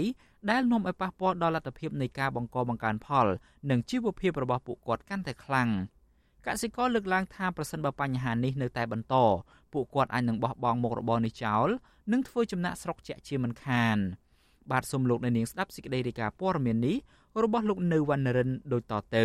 [0.51, 3.27] ដែលនាំឲ្យប៉ះពាល់ដល់លទ្ធភាពនៃការបង្កបង្កើនផល
[3.71, 5.69] និងជីវភាពរបស់ពួកគាត់កាន់តែខ្លាំង
[6.47, 9.15] កសិករលើកឡើងថាប្រសិនបើបញ្ហានេះនៅតែបន្ត
[9.73, 11.69] ពួកគាត់អាចនឹងបោះបង់មុខរបរនេះចោល
[12.13, 13.97] និងធ្វើចំណាក់ស្រុកជាក់ជាមិនខាន
[14.71, 16.97] បាទសូមលោកអ្នកនាងស្ដាប់សេចក្តីរាយការណ៍ព័ត៌មាននេះ
[17.43, 19.25] របស់លោកនៅវណ្ណរិនដូចតទៅ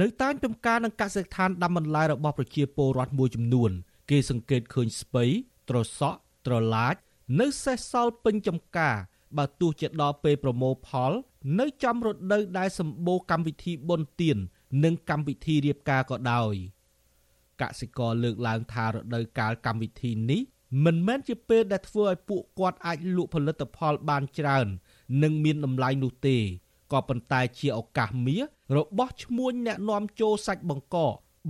[0.00, 3.70] នៅតាមទំការនិងកសិដ្ឋានដាំបន្លែរបស់ប្រជាពលរដ្ឋមួយចំនួន
[4.10, 5.24] គេសង្កេតឃើញស្ពៃ
[5.68, 6.94] ត្រសក់ត្រឡាច
[7.40, 8.96] នៅសេសសល់ពេញចំការ
[9.36, 11.12] បើទោះជាដល់ពេលប្រមូលផល
[11.60, 14.36] នៅចំរដូវដែលសម្បូរកម្មវិធីបុណ្យទាន
[14.84, 16.54] និងកម្មវិធីរៀបការក៏ដោយ
[17.60, 20.42] កសិករលើកឡើងថារដូវកាលកម្មវិធីនេះ
[20.84, 24.66] មិនមែនជាពេលដែលធ្វើឲ្យពួកគាត់អាចលក់ផលិតផលបានច្រើន
[25.22, 26.36] និងមានតម្លៃនោះទេ
[26.92, 28.42] ក៏ប៉ុន្តែជាឱកាសមាស
[28.76, 30.96] របស់ឈ្មួញអ្នកនាំចូលសាច់បង្ក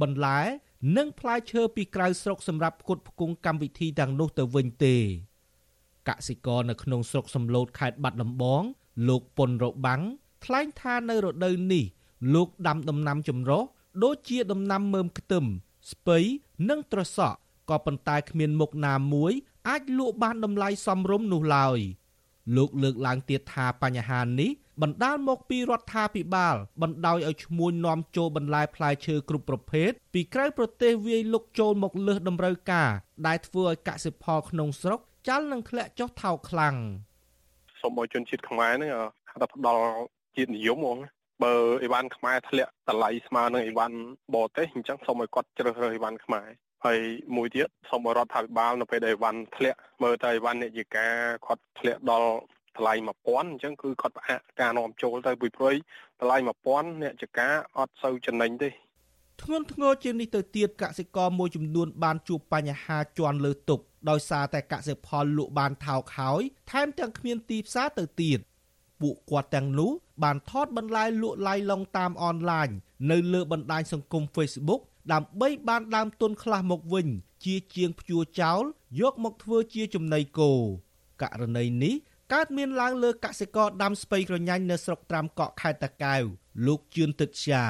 [0.00, 0.40] បន្លែ
[0.96, 4.96] និងផ្លែឈើពីក្រៅស្រុកសម្រាប់ផ្គត់ផ្គង់កម្មវិធីទាំងនោះទៅវិញទេ
[6.08, 8.62] កសិករនៅក្នុងស្រុកសំឡូតខេត្តបាត់ដំបង
[9.08, 10.02] លោកពុនរបាំង
[10.44, 11.84] ថ្លែងថានៅរដូវនេះ
[12.34, 13.62] លោកដាំដំណាំចម្រុះ
[14.04, 15.44] ដូចជាដំណាំមើមខ្ទឹម
[15.90, 16.18] ស្ពៃ
[16.68, 17.38] និងត្រសក់
[17.70, 19.32] ក៏ប៉ុន្តែគ្មានមុខណាមួយ
[19.68, 21.78] អាចលក់បានតម្លៃសមរម្យនោះឡើយ
[22.56, 24.50] លោកលើកឡើងទៀតថាបញ្ហានេះ
[24.82, 32.90] បណ្ដាលមកពីរដ្ឋាភិបាលបណ្ដោយឲ្យឈ្មួញនាំចូលបន្លែផ្លែឈើគ្រប់ប្រភេទពីក្រៅប្រទេសវាយលុកចូលមកលើសតម្រូវការ
[33.26, 36.74] ដែលធ្វើឲ្យកសិផលក្នុងស្រុកចាល់នឹងធ្លាក់ចុះថោកខ្លាំង
[37.80, 38.90] សូមឲ្យជនជាតិខ្មែរហ្នឹង
[39.28, 39.86] ថាផ្ដល់
[40.36, 40.98] ជាតិនិយមហ្មង
[41.42, 43.96] បើអីវ៉ាន់ខ្មែរធ្លាក់តម្លៃស្មើនឹងអីវ៉ាន់
[44.34, 46.48] បរទេសអញ្ចឹងសូមឲ្យគាត់ជ្រើសរើសអីវ៉ាន់ខ្មែរ
[46.84, 46.98] ហើយ
[47.36, 51.06] មួយទៀតសូមឲ្យរដ្ឋាភិបាលនៅពេលដែលអីវ៉ាន់ធ្លាក់មើលទៅអីវ៉ាន់អ្នកយិកា
[51.46, 52.30] គាត់ធ្លាក់ដល់
[52.76, 55.72] តម្លៃ1000អញ្ចឹងគឺគាត់ផ្អាកការនាំចូលទៅពីព្រៃ
[56.20, 56.36] តម្លៃ
[56.70, 57.48] 1000អ្នកចកា
[57.78, 58.70] អត់សូវចំណេញទេ
[59.42, 68.38] ធ្ងន់ធ្ងរជាងនេះទៅទៀតកសិករមួយចំនួនបានជួបបញ្ហាជន់លើទុកដោយសារតែកសិផលលក់បានថោកហើយថែមទាំងគ្មានទីផ្សារទៅទៀត
[69.00, 69.90] ពួកគាត់ទាំងនោះ
[70.24, 72.68] បានថតបន្លែលក់ឡាយឡុងតាមអនឡាញ
[73.10, 74.80] នៅលើបណ្ដាញសង្គម Facebook
[75.12, 77.06] ដើម្បីបានដើមទុនខ្លះមកវិញ
[77.44, 78.62] ជាជាងភ្ជួរចោល
[79.00, 80.52] យកមកធ្វើជាចំណីគោ
[81.22, 81.94] ករណីនេះ
[82.32, 86.22] កើតមានឡើងលើកសិករដាំស្ពៃក្រញាញ់នៅស្រុកត្រាំកក់ខេត្តតាកែវ
[86.66, 87.64] លោកជឿនទឹកជា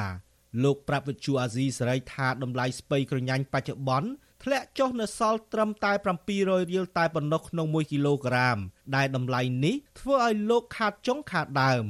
[0.63, 4.09] លោកប្រាប់វិទ្យុអាស៊ីសេរីថាតម្លៃស្ពៃក្រញាញ់បច្ចុប្បន្ន
[4.43, 5.91] ធ្លាក់ចុះនៅសល់ត្រឹមតែ
[6.31, 8.57] 700រៀលតែប៉ុណ្ណោះក្នុង1គីឡូក្រាម
[8.95, 11.85] ដែលតម្លៃនេះធ្វើឲ្យលោកខាតចុងខាតដើម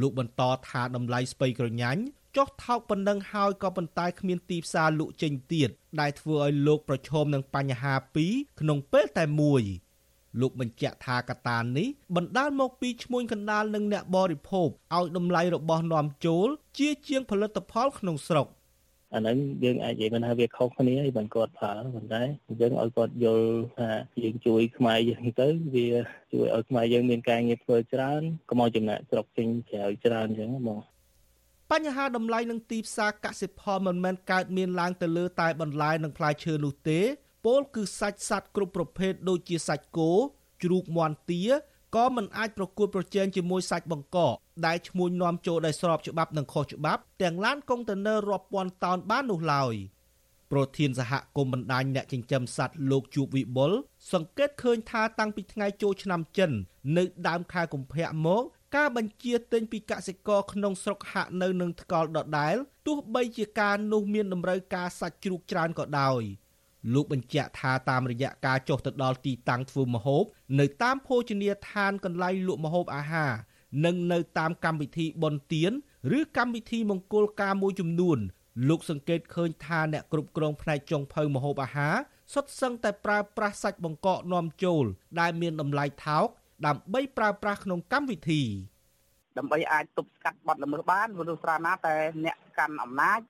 [0.00, 2.02] លោកបន្តថាតម្លៃស្ពៃក្រញាញ់
[2.36, 5.70] ចុះថោកប៉ុណ្ណឹងហើយក៏ប៉ុន្តែគ្មានទីផ្សារលក់ចេញទៀត
[6.00, 9.64] ដែលធ្វើឲ្យលោកប្រឈមនឹងបញ្ហាពីរក្នុងពេលតែមួយ។
[10.40, 18.48] លោកបញ្ជាក់ថាកត្តានេះបណ្ដាលមកពីឈ្មួញកណ្ដាលនិងអ្នកបរិភោគឲ្យតម្លៃរបស់នាំចូលជាជាងផលិតផលក្នុងស្រុក
[19.14, 22.22] អាហ្នឹងយើងអាចនិយាយមិនថាវាខុសគ្នាឯងបានគាត់ប្រើប៉ុន្តែ
[22.60, 23.90] យើងឲ្យគាត់យល់ថា
[24.22, 25.86] យើងជួយខ្មែរយើងទៅវា
[26.32, 30.78] ជួយឲ្យខ្មែរយើងមានការងារធ្វើច្រើនកុំឲ្យចំណាក់ស្រុកចេញក្រៅច្រើនអញ្ចឹងបង
[31.72, 37.00] បញ្ហាតម្លៃនឹងទីផ្សារកសិផលមិនមែនកើតមានឡើងទៅលើតែបន្លែនិងផ្លែឈើនោះទេ
[37.48, 40.10] ពលគឺសាច់សត្វគ្រប់ប្រភេទដូចជាសាច់គោ
[40.62, 41.42] ជ្រូកមាន់ទា
[41.96, 44.34] ក៏មិនអាចប្រកួតប្រជែងជាមួយសាច់បង្កក
[44.66, 49.74] ដែលឈ្មួញនាំចូលដោយស្របច្បាប់និងខុសច្បាប់ទាំងឡានកុងតឺន័ររាប់ពាន់តោនបាននោះឡើយ
[50.52, 53.72] ប្រធានសហគមន៍បណ្ដាញអ្នកចិញ្ចឹមសត្វលោកជួបវិបុល
[54.12, 56.50] សង្កេតឃើញថាតាំងពីថ្ងៃចូលឆ្នាំចិន
[56.96, 58.42] នៅដើមខែកុម្ភៈមក
[58.76, 62.54] ការបញ្ជាទិញពីកសិករក្នុងស្រុកហាក់នៅនឹងថ្កល់ដដែល
[62.86, 66.22] ទោះបីជាការនោះមានតម្រូវការសាច់ជ្រូកច្រើនក៏ដោយ។
[66.94, 70.24] លោកបញ្ជាក់ថាតាមរយៈការចុះទៅដល់ទីតាំងធ្វើម្ហូប
[70.60, 73.32] នៅតាមភោជនីយដ្ឋានកន្លែងលក់ម្ហូបអាហារ
[73.84, 75.72] និងនៅតាមកម្មវិធីបុណ្យទាន
[76.18, 78.18] ឬកម្មវិធីមង្គលការមួយចំនួន
[78.68, 81.96] លោកសង្កេតឃើញថាអ្នកគ្រប់គ្រងផ្នែកចុងភៅម្ហូបអាហារ
[82.34, 84.84] សុទ្ធសឹងតែប្រើប្រាស់សាច់បង្កកនាំចូល
[85.20, 86.26] ដែលមានតម្លៃថោក
[86.66, 88.42] ដើម្បីប្រើប្រាស់ក្នុងកម្មវិធី
[89.38, 93.20] ដើម្បីអាចទប់ស្កាត់បទល្មើសបានមនុស្សស្រាណាតែអ្នកកាន់អំណាច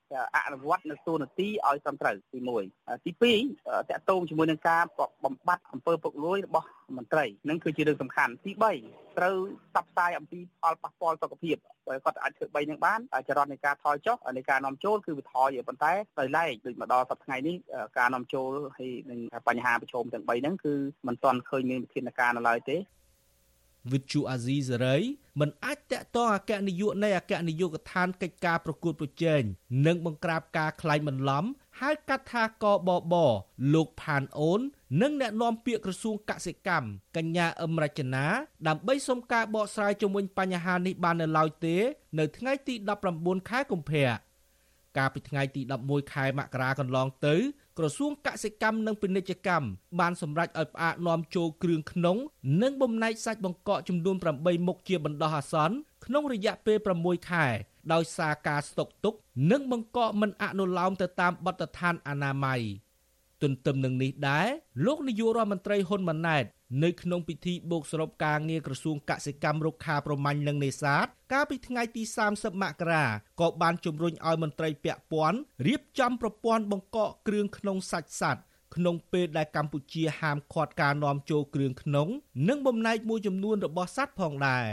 [0.47, 4.83] អនុវត្តនៅទូនាទីឲ្យត្រឹមត្រូវទី1ទី2តកតងជាមួយនឹងការ
[5.25, 8.51] បំបត្តិអំពើពុករលួយរបស់មន្ត្រីនឹងគឺជារឿងសំខាន់ទី
[8.85, 9.37] 3ត្រូវ
[9.71, 11.57] ផ្សព្វផ្សាយអំពីផលប៉ះពាល់សុខភាព
[11.89, 17.57] បើគាត់អាចធ្វើ3នឹងបានចរន្តនៃការថយចុះនៃការនាំចូលគឺវាថយប៉ុន្តែដោយឡែកដូចមកដល់សប្តាហ៍ថ្ងៃនេះ
[17.99, 18.49] ការនាំចូល
[18.79, 20.75] ហើយនឹងបញ្ហាប្រឈមទាំង3ហ្នឹងគឺ
[21.07, 22.77] មិនទាន់ឃើញមានវិធានការនៅឡើយទេ
[23.93, 24.97] វិទ្យុអាស៊ីសេរី
[25.41, 29.43] មិនអាចតាក់ទងអគ្គនាយកនៃអគ្គនាយកដ្ឋានកិច្ចការប្រកួតប្រជែង
[29.87, 31.45] និងបង្ក្រាបការក្លែងបន្លំ
[31.81, 33.15] ហៅកាត់ថាកបប
[33.75, 34.61] លោកផានអូន
[35.01, 38.27] និងអ្នកនាំពាក្យក្រសួងកសិកម្មកញ្ញាអឹមរចនា
[38.69, 41.77] ដើម្បីសុំការបកស្រាយជុំវិញបញ្ហានេះបាននៅឡើយទេ
[42.19, 42.75] នៅថ្ងៃទី
[43.13, 44.09] 19ខែកុម្ភៈ
[44.97, 47.35] កាលពីថ្ងៃទី11ខែមករាកន្លងទៅ
[47.79, 49.67] ក្រសួងកសិកម្មនិងពាណិជ្ជកម្ម
[50.01, 52.17] បានសម្រេចឲ្យផ្អាកនាំចូលគ្រឿងក្នុង
[52.63, 55.75] និងបំណែកសាច់បង្កកចំនួន8មុខជាបណ្ដោះអាសន្ន
[56.05, 57.47] ក្នុងរយៈពេល6ខែ
[57.93, 59.15] ដោយសារការស្តុកទុក
[59.51, 62.61] និងបង្កកមិនអនុលោមទៅតាមបទដ្ឋានអនាម័យ
[63.43, 64.47] ទន្ទឹមនឹងនេះដែរ
[64.87, 66.45] លោកនាយករដ្ឋមន្ត្រីហ៊ុនម៉ាណែត
[66.83, 72.03] នៅក្នុងពិធីបូកសរុបការងារក្រសួងកសិកម្មរុក្ខាប្រមាញ់និងនេសាទកាលពីថ្ងៃទី
[72.33, 73.05] 30មករា
[73.41, 78.43] ក៏បានជំរុញឲ្យមន្ត្រីពាក់ព័ន្ធរៀបចំប្រព័ន្ធបង្កកគ្រឿងក្នុងសាច់សត្វ
[78.75, 82.09] ក្នុងពេលដែលកម្ពុជាហាមឃាត់ការនាំចូលគ្រឿងក្នុង
[82.49, 84.69] និងបំណែកមួយចំនួនរបស់សត្វផងដែរ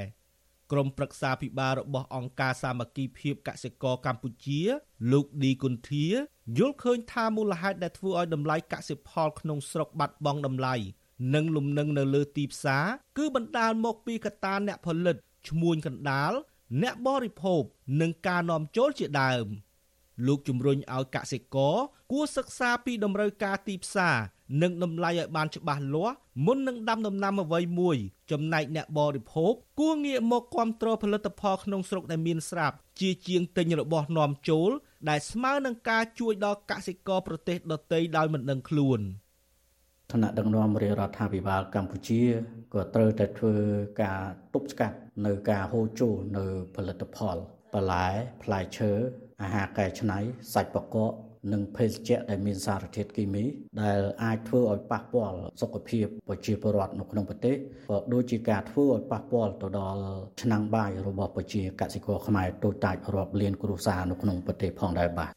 [0.71, 4.61] ក្រុមប្រឹក្សាភិបាលរបស់អង្គការសាមគ្គីភាពកសិករកម្ពុជា
[5.11, 6.07] លោកឌីគុន្ធា
[6.57, 10.75] យល់ឃើញថាមូលហេតុដែលធ្វើឲ្យតម្លៃកសិផលក្នុងស្រុកបាត់បង់តម្លៃ
[11.33, 12.85] និងលំនឹងនៅលើទីផ្សារ
[13.17, 15.15] គឺបណ្ដាលមកពីកត្តាអ្នកផលិត
[15.47, 16.31] ឈ្មួញកណ្ដាល
[16.81, 17.63] អ្នកបរិភោគ
[18.01, 19.45] និងការនាំចូលជាដើម
[20.27, 21.75] លោកជំរុញឲ្យកសិករ
[22.11, 24.17] គួរសិក្សាពីតម្រូវការទីផ្សារ
[24.61, 27.97] និងតម្លៃឲ្យបានច្បាស់លាស់មុននឹងដាំដំណាំអ្វីមួយ
[28.31, 34.71] ចំណែកអ្នកបរិភោគគួរងាកមកគ្រប់គ្រងផលិតផលក្នុងស្រុកដែលមានស្រាប់ជាជាងទិញរបស់នាំចូល
[35.09, 39.01] ដែលស្មើនឹងការជួយដល់កសិករប្រទេសដទៃដោយមិនដឹងខ្លួន។
[40.11, 42.21] ឋានៈដឹកនាំរាជរដ្ឋាភិបាលកម្ពុជា
[42.73, 43.55] ក៏ត្រូវតែធ្វើ
[44.03, 44.21] ការ
[44.53, 46.45] ទប់ស្កាត់នៅការហូរចូលនៅ
[46.75, 47.37] ផលិតផល
[47.73, 48.07] បន្លែ
[48.43, 48.91] ផ្លែឈើ
[49.41, 50.19] អាហារកែច្នៃ
[50.53, 50.97] សាច់បកក
[51.53, 53.45] និងភេសជ្ជៈដែលមានសារធាតុគីមី
[53.81, 57.55] ដែលអាចធ្វើឲ្យប៉ះពាល់សុខភាពប្រជាពលរដ្ឋនៅក្នុងប្រទេស
[57.89, 60.03] ក៏ដូចជាការធ្វើឲ្យប៉ះពាល់ទៅដល់
[60.41, 65.33] ឆ្នាំងបាយរបស់ប្រជាកសិករខ្មែរទូតាច់រាប់លានគ្រួសារនៅក្នុងប្រទេសផងដែរបាទ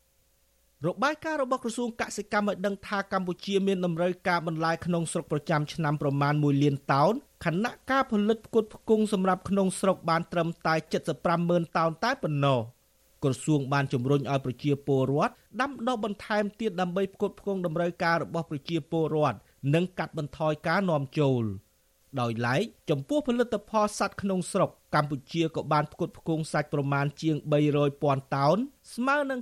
[0.87, 7.13] របាយការណ៍របស់ក្រសួងកសិកម្មឲ្យដឹងថាកម្ពុជាមានតម្រូវការបន្លែក្នុងស្រុកប្រចាំឆ្នាំប្រមាណ1លានតោន
[7.45, 10.75] ខណៈការផលិតផ្គត់ផ្គង់សម្រាប់ក្នុងស្រុកបានត្រឹមតែ
[11.13, 12.61] 75ម៉ឺនតោនតែប៉ុណ្ណោះ
[13.25, 19.39] ក្រសួងបានជំរុញឲ្យប្រជាពលរដ្ឋដាំដុះបន្ថែមទៀតដើម្បីផ្គត់ផ្គង់តម្រូវការរបស់ប្រជាពលរដ្ឋ
[19.75, 21.45] និងកាត់បន្ថយការនាំចូល
[22.21, 27.37] ដោយឡែកចំពោះផលិតផលសត្វក្នុងស្រុក កម្ពុជាក៏បានផ្គត់ផ្គង់សាច់ប្រមាណជាង
[27.85, 28.57] 300,000តោន
[28.95, 29.41] ស្មើនឹង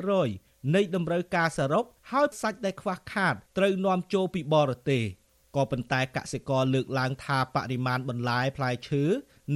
[0.00, 5.04] 98%នៃតម្រូវការសរុបហើយសាច់ដែលខ្វះខាតត្រូវនាំចូលពីបរទេស
[5.56, 9.04] ក៏ប៉ុន្តែកសិករលើកឡើងថាបរិមាណបន្លែផ្លែឈើ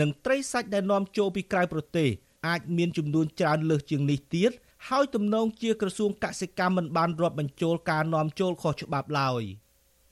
[0.01, 2.11] និងត្រីសាច់ដែលនាំចូលពីក្រៅប្រទេស
[2.49, 4.51] អាចមានចំនួនច្រើនលើសជាងនេះទៀត
[4.89, 9.43] ហើយទំនងជាក្រសួងកសិកម្មមិនបានរាប់បញ្ចូលការនាំចូលខុសច្បាប់ឡើយ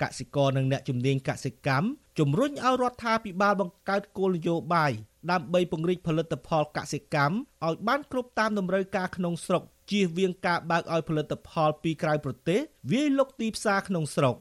[0.03, 1.87] កសិករនិងអ្នកជំនាញកសិកម្ម
[2.19, 4.93] ជំរុញឲ្យរដ្ឋាភិបាលបង្កើតគោលនយោបាយ
[5.31, 7.35] ដើម្បីពង្រីកផលិតផលកសិកម្ម
[7.67, 12.61] ឲ្យបានគ្រប់តាមតម្រូវការក្នុងស្រុកជៀសវាងការបើកឲ្យផលិតផលពីក្រៅប្រទេស
[12.93, 14.37] វាយលុកទីផ្សារក្នុងស្រុក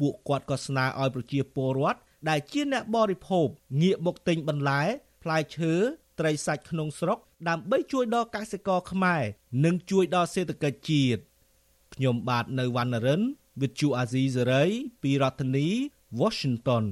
[0.00, 1.98] ពួកគាត់ក៏ស្នើឲ្យប្រជាពលរដ្ឋ
[2.28, 3.46] ដែលជាអ្នកបរិភោគ
[3.82, 4.82] ងាកមកទិញបន្លែ
[5.22, 5.72] ផ្លែឈើ
[6.20, 9.22] ត្រីសាច់ក្នុងស្រុក ដើម្បីជួយដល់កសិករខ្មែរ
[9.64, 11.22] និងជួយដល់សេដ្ឋកិច្ចជាតិ
[11.94, 13.22] ខ្ញុំបាទនៅវណ្ណរិន
[13.60, 14.70] with Chu Azizi Saray
[15.02, 15.68] ពីរដ្ឋធានី
[16.20, 16.84] Washington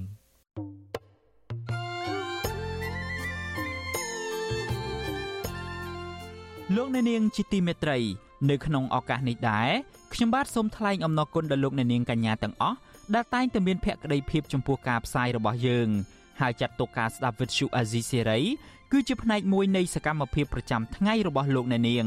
[6.77, 7.99] លោកអ្នកនាងជាទីមេត្រី
[8.51, 9.71] នៅក្នុងឱកាសនេះដែរ
[10.13, 12.79] ខ្ញុំបាទសូមថ្លែងអំណរគុណដល់លោកអ្នកនាងកញ្ញាទាំងអស់
[13.15, 15.89] ដែលតែងតែមានភក្ដីភាពចំពោះការផ្សាយរបស់យើង
[16.41, 18.41] ហើយចាត់ទុកការស្ដាប់វិទ្យុអាស៊ីសេរី
[18.93, 22.07] គឺជាផ្នែកមួយនៃសកម្មភាពប្រចាំថ្ងៃរបស់លោកអ្នកនាង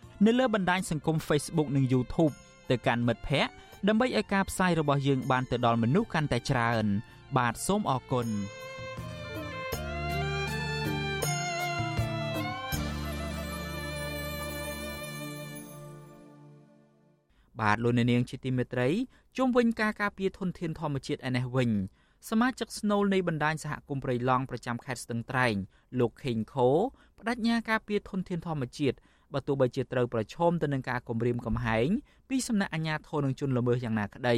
[0.25, 2.33] នៅលើបណ្ដាញសង្គម Facebook និង YouTube
[2.69, 3.53] ទៅកាន់មិត្តភ័ក្តិ
[3.87, 6.85] ដើម្បីឲ្យការផ្សាយរបស់យើងបានទៅដល់មនុស្សកាន់តែច្រើន
[7.37, 8.27] បាទសូមអរគុណ
[17.61, 18.89] បាទលោកអ្នកនាងជាទីមេត្រី
[19.37, 21.69] ជុំវិញការការពារធនធានធម្មជាតិឯនេះវិញ
[22.29, 25.55] សមាជិកស្នូលនៃបណ្ដាញសហគមន៍ព្រៃឡង់ប្រចាំខេត្តស្ទឹងត្រែង
[25.99, 26.69] លោកខេងខូ
[27.17, 28.97] បដិញ្ញាការពារធនធានធម្មជាតិ
[29.33, 31.87] បើទោះបីជាត្រូវប្រឈមទៅនឹងការគំរាមកំហែង
[32.29, 34.37] ពីសំណាក់អាជ្ញាធរនឹងជនល្មើសយ៉ាងណាក្តី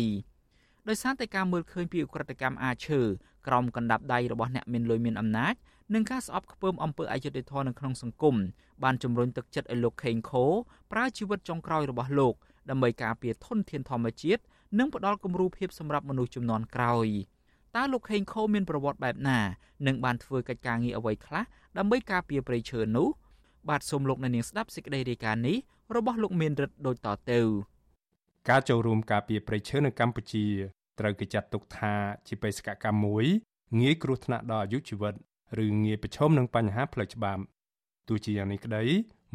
[0.88, 3.02] ដោយសារតែការមើលឃើញពីឧក្រិដ្ឋកម្មអាឈើ
[3.48, 5.54] ក្រោមកណ្ដាប់ដៃរបស់អ្នកមានលុយមានអំណាច
[5.94, 8.36] និងការស្អប់ខ្ពើមអំពើអយុត្តិធម៌នៅក្នុងសង្គម
[8.84, 10.46] បានជំរុញទឹកចិត្តឲ្យលោកខេងខូ
[10.92, 12.34] ប្រើជីវិតចុងក្រោយរបស់លោក
[12.70, 14.42] ដើម្បីការពារធនធានធម្មជាតិ
[14.80, 17.10] និងផ្ដល់គំរូភាពសម្រាប់មនុស្សជំនាន់ក្រោយ។
[17.76, 19.40] តើលោកខេងខូមានប្រវត្តិបែបណា
[19.88, 21.44] និងបានធ្វើកិច្ចការងារអ្វីខ្លះ
[21.78, 23.08] ដើម្បីការពារព្រៃឈើនោះ
[23.70, 25.58] បាទសូមលោកអ្នកនាងស្ដាប់សេចក្តីរាយការណ៍នេះ
[25.96, 27.40] របស់លោកមានរិទ្ធដូចតទៅ
[28.50, 30.46] ការចូលរួមការពារព្រៃឈើនៅកម្ពុជា
[31.00, 31.94] ត្រូវគេចាត់ទុកថា
[32.28, 33.26] ជាបេសកកម្មមួយ
[33.82, 35.14] ងាយគ្រោះថ្នាក់ដល់អាយុជីវិត
[35.64, 37.42] ឬងាយប្រឈមនឹងបញ្ហាផ្លូវច្បាប់
[38.08, 38.84] ទោះជាយ៉ាងនេះក្តី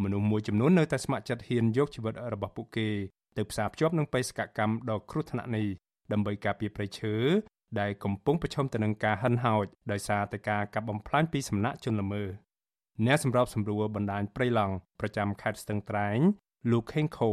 [0.03, 2.89] មនុស្សមួយចំនួននៅតែស្ម័គ្រចិត្តហ៊ានយកជីវិតរបស់ពួកគេ
[3.37, 5.67] ទៅផ្សារភ្ជាប់នឹងបេសកកម្មដ៏គ្រោះថ្នាក់នេះ
[6.13, 7.15] ដើម្បីការពារព្រៃឈើ
[7.81, 12.48] ដែលកំពុងប្រឈមទៅនឹងការហិនហោចដោយសារតែការកាប់បំផ្លាញពីសំណាក់ជនល្មើស
[13.07, 16.19] អ្នកសម្របសម្រួលបណ្ដាញព្រៃឡង់ប្រចាំខេត្តស្ទឹងត្រែង
[16.71, 17.31] លោកខេងខូ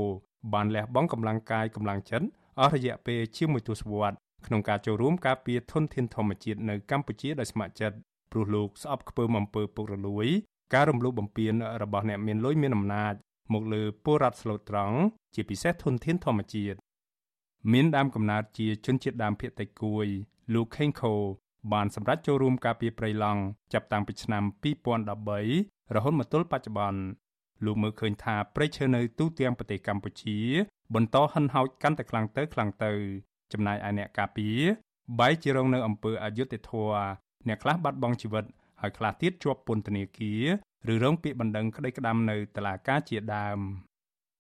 [0.54, 2.28] បានលះបង់កម្លាំងកាយកម្លាំងចិត្ត
[2.60, 7.98] អស់រយៈពេលជាមួយទសវត្សរ៍ក្នុងការចូលរួមការពារធនធានធម្មជាតិនៅកម្ពុជាដោយស្ម័គ្រចិត្ត
[8.32, 10.28] ព្រោះលោកស្អប់ខ្ពើមអំពើពុករលួយ
[10.74, 13.14] ការរំលោភបំពានរបស់អ្នកមានលុយមានអំណាច
[13.54, 14.98] មកលើពលរដ្ឋស្លូតត្រង់
[15.36, 16.78] ជាពិសេសធនធានធម្មជាតិ
[17.74, 20.08] មានដើមកំណើតជាជនជាតិដើមភាគតិចគួយ
[20.54, 21.14] លោកខេងខូ
[21.74, 23.42] បានសម្រេចចូលរួមការពារព្រៃឡង់
[23.74, 24.44] ចាប់តាំងពីឆ្នាំ
[25.14, 27.02] 2013រហូតមកទល់បច្ចុប្បន្ន
[27.66, 30.38] លោកមើលឃើញថាព្រៃឈើនៅទូទាំងប្រទេសកម្ពុជា
[30.96, 32.92] បន្តហិនហោចកាន់តែខ្លាំងទៅខ្លាំងទៅ
[33.54, 34.60] ចំណែកឯអ្នកការពារ
[35.20, 36.98] បែរជារងនៅអំពើអយុត្តិធម៌
[37.48, 38.46] អ្នកខ្លះបាត់បង់ជីវិត
[38.82, 40.34] ហើយខ្លះទៀតជាប់ពន្ធនាគា
[40.88, 43.60] រឬរងពាក្យបណ្ដឹងក្តីក្តាំនៅតុលាការជាដើម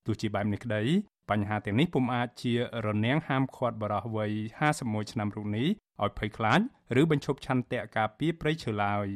[0.05, 0.81] ទោះជាបែបនេះក្តី
[1.29, 2.53] បញ្ហាទាំងនេះពុំអាចជា
[2.85, 4.31] រនាំងហាមឃាត់បរិះវ័យ
[4.71, 5.67] 51ឆ្នាំរូបនេះ
[6.03, 6.59] ឲ្យភ័យខ្លាច
[7.01, 9.07] ឬបញ្ឈប់ឆន្ទៈការពារព្រៃឈើឡើយ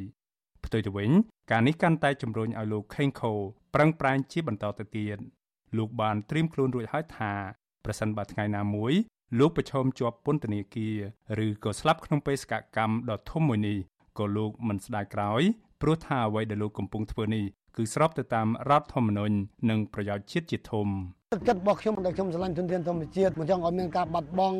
[0.64, 1.10] ផ្ទុយទៅវិញ
[1.50, 3.32] ការនេះកាន់តែជំរុញឲ្យលោកខេងខូ
[3.74, 5.18] ប្រឹងប្រែងជាបន្តទៅទៀត
[5.76, 7.32] លោកបានត្រៀមខ្លួនរួចហើយថា
[7.84, 8.92] ប្រសិនបើថ្ងៃណាមួយ
[9.38, 10.88] លោកប្រឈមជាប់ពន្ធនាគា
[11.38, 13.78] រឬក៏ស្លាប់ក្នុងបេសកកម្មដ៏ធំមួយនេះ
[14.18, 15.42] ក៏លោកមិនស្ដាយក្រោយ
[15.82, 17.44] ព្រោះថាអ្វីដែលលោកកំពុងធ្វើនេះ
[17.76, 19.34] គឺស្របទៅតាមរដ្ឋធម្មនុញ្ញ
[19.70, 20.88] និងប្រយោជន៍ជាតិជាធំ
[21.32, 24.58] គិតរបស់ខ្ញុំដែលខ្ញុំឆ្លាញ់ទុនធានធម្មជាតិមិនចង់ឲ្យមានការបាត់បង់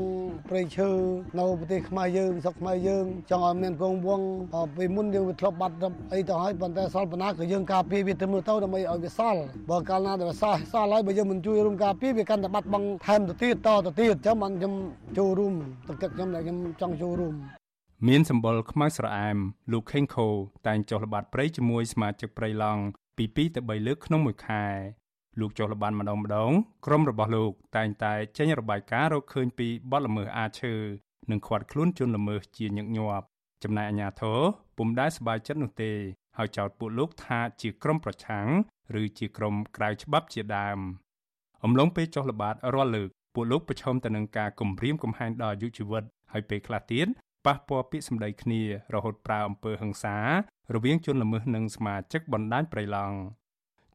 [0.49, 0.91] ព្រៃឈើ
[1.39, 5.75] នៅប្រទេសខ្មែរយើងស្រុកខ្មែរយើងចង់ឲ្យមានគង់វង្សពេលមុនយើងវាធ្លាប់បាត់
[6.13, 9.41] អីទៅហើយប៉ុន្តែសល់បណ្ណាក៏យើងការពារវាទៅមើលទៅដើម្បីឲ្យវាសល់
[9.71, 14.75] បើកាលណាដែលសល់សល់ហើយបើយើងមិនជួយរួមការពារវាកាន់តែបាត់បង់ថែមទៅទៀតតទៅទៀតអញ្ចឹងបានខ្ញុំ
[15.19, 15.55] ចូលរួម
[15.89, 17.35] ទឹកចិត្តខ្ញុំដែលខ្ញុំចង់ចូលរួម
[18.09, 19.37] មានសម្បុរខ្មៅស្រអែម
[19.73, 20.29] លោកខេងខូ
[20.67, 22.83] តែងចុះល្បាតព្រៃជាមួយសមាជិកព្រៃឡង់
[23.17, 24.67] ពី2ទៅ3លើកក្នុងមួយខែ
[25.41, 26.51] លោកចុះល្បានម្ដងម្ដង
[26.87, 30.75] ក្រុមរបស់លោកតែងតែចេញរបាយការណ៍រកឃើញពីបទល្មើសអាឈើ
[31.31, 33.25] និងខ្វាត់ខ្លួនជនល្មើសជាញឹកញាប់
[33.63, 34.41] ចំណែកអាជ្ញាធរ
[34.77, 35.93] ពុំដែលសប្បាយចិត្តនោះទេ
[36.39, 38.49] ហើយចោទពួកលោកថាជាក្រុមប្រឆាំង
[39.01, 40.79] ឬជាក្រុមក្រៅច្បាប់ជាដើម
[41.65, 47.07] អំឡុងពេលចុះល្បាតរាល់លើកពួកលោកប្រឈមទៅនឹងការគំរាមកំហែងដល់អាយុជីវិតហើយពេលខ្លះទៀត
[47.47, 48.63] ប៉ះពាល់ពាក្យសម្ដីគ្នា
[48.95, 50.17] រហូតប្រើអំពើហិង្សា
[50.75, 53.17] រវាងជនល្មើសនិងសមាជិកបណ្ដាញប្រៃឡង់។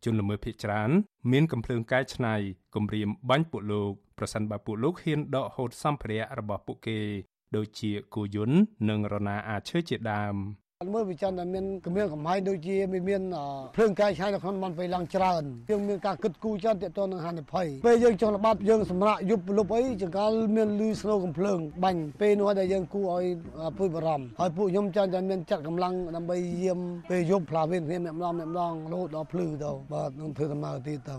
[0.06, 0.90] ជនល្មើសភៀកច្រើន
[1.32, 2.36] មានកំភ្លើងកែច្នៃ
[2.76, 7.00] គំរាមបាញ់ពួកលោកប្រសិនបើពួកលោកហ៊ានដកហូតសម្ភារៈរបស់ពួកគេ
[7.56, 8.58] ដូចជាគូយន្ត
[8.90, 10.36] និងរណាអាឈើជាដើម
[10.94, 13.02] មើលវិចិត្រដែលមានកម្រិតកំហែងដូចជាមាន
[13.76, 23.26] ភ្លើងកាយឆាយនៅក្នុងមន្តពេលឡើងច្រើនយើងមានការគិតគូរច្រើនទាក់ទងនឹងហានិភ័យពេលយើងចង់ល្បាតយើងសម្រាប់យប់លុបអីចង្កលមានលឺស្នូកំភ្លើងបាញ់ពេលនោះដែលយើងគូឲ្យ
[23.78, 31.18] ពុយបារម្ភហើយពួកខ្ញុំចាំតែមានចាត់កម្លាំងដើម្បីយាមពេលយប់ផ្លាវេនគ្នាម្ដងម្ដងរហូតដល់ភ្លឺទៅបាទនឹងធ្វើដំណើរទៀតទៅ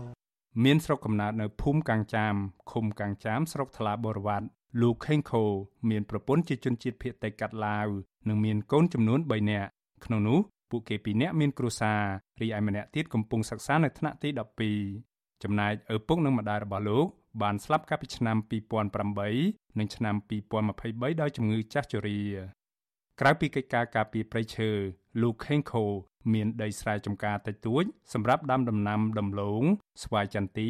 [0.65, 2.33] មានស្រុកកំណើតនៅភូមិកាំងចាម
[2.71, 4.47] ឃុំកាំងចាមស្រុកថ្លាបរវត្ត
[4.81, 5.43] លោកខេងខូ
[5.89, 7.87] មានប្រពន្ធជាជនជាតិភៀតតៃកាត់ឡាវ
[8.29, 9.69] និងមានកូនចំនួន3នាក់
[10.05, 10.39] ក្នុងនោះ
[10.69, 12.01] ពួកគេពីរនាក់មានគ្រួសារ
[12.41, 14.29] រីឯម្នាក់ទៀតកំពុងសិក្សានៅថ្នាក់ទី
[14.85, 17.07] 12ចំណែកឪពុកនិងម្ដាយរបស់លោក
[17.41, 18.37] បានស្លាប់កាលពីឆ្នាំ
[19.07, 20.15] 2008និងឆ្នាំ
[20.67, 22.21] 2023ដោយជំងឺចាស់ជរា
[23.19, 24.69] ក្រៅពីកិច្ចការការពារព្រៃឈើ
[25.21, 25.85] លោកខេងខូ
[26.33, 29.63] មានដីស្រែចម្ការតិចតួចសម្រាប់ដាំដំណាំដំឡូង
[30.03, 30.69] ស្វាយចន្ទី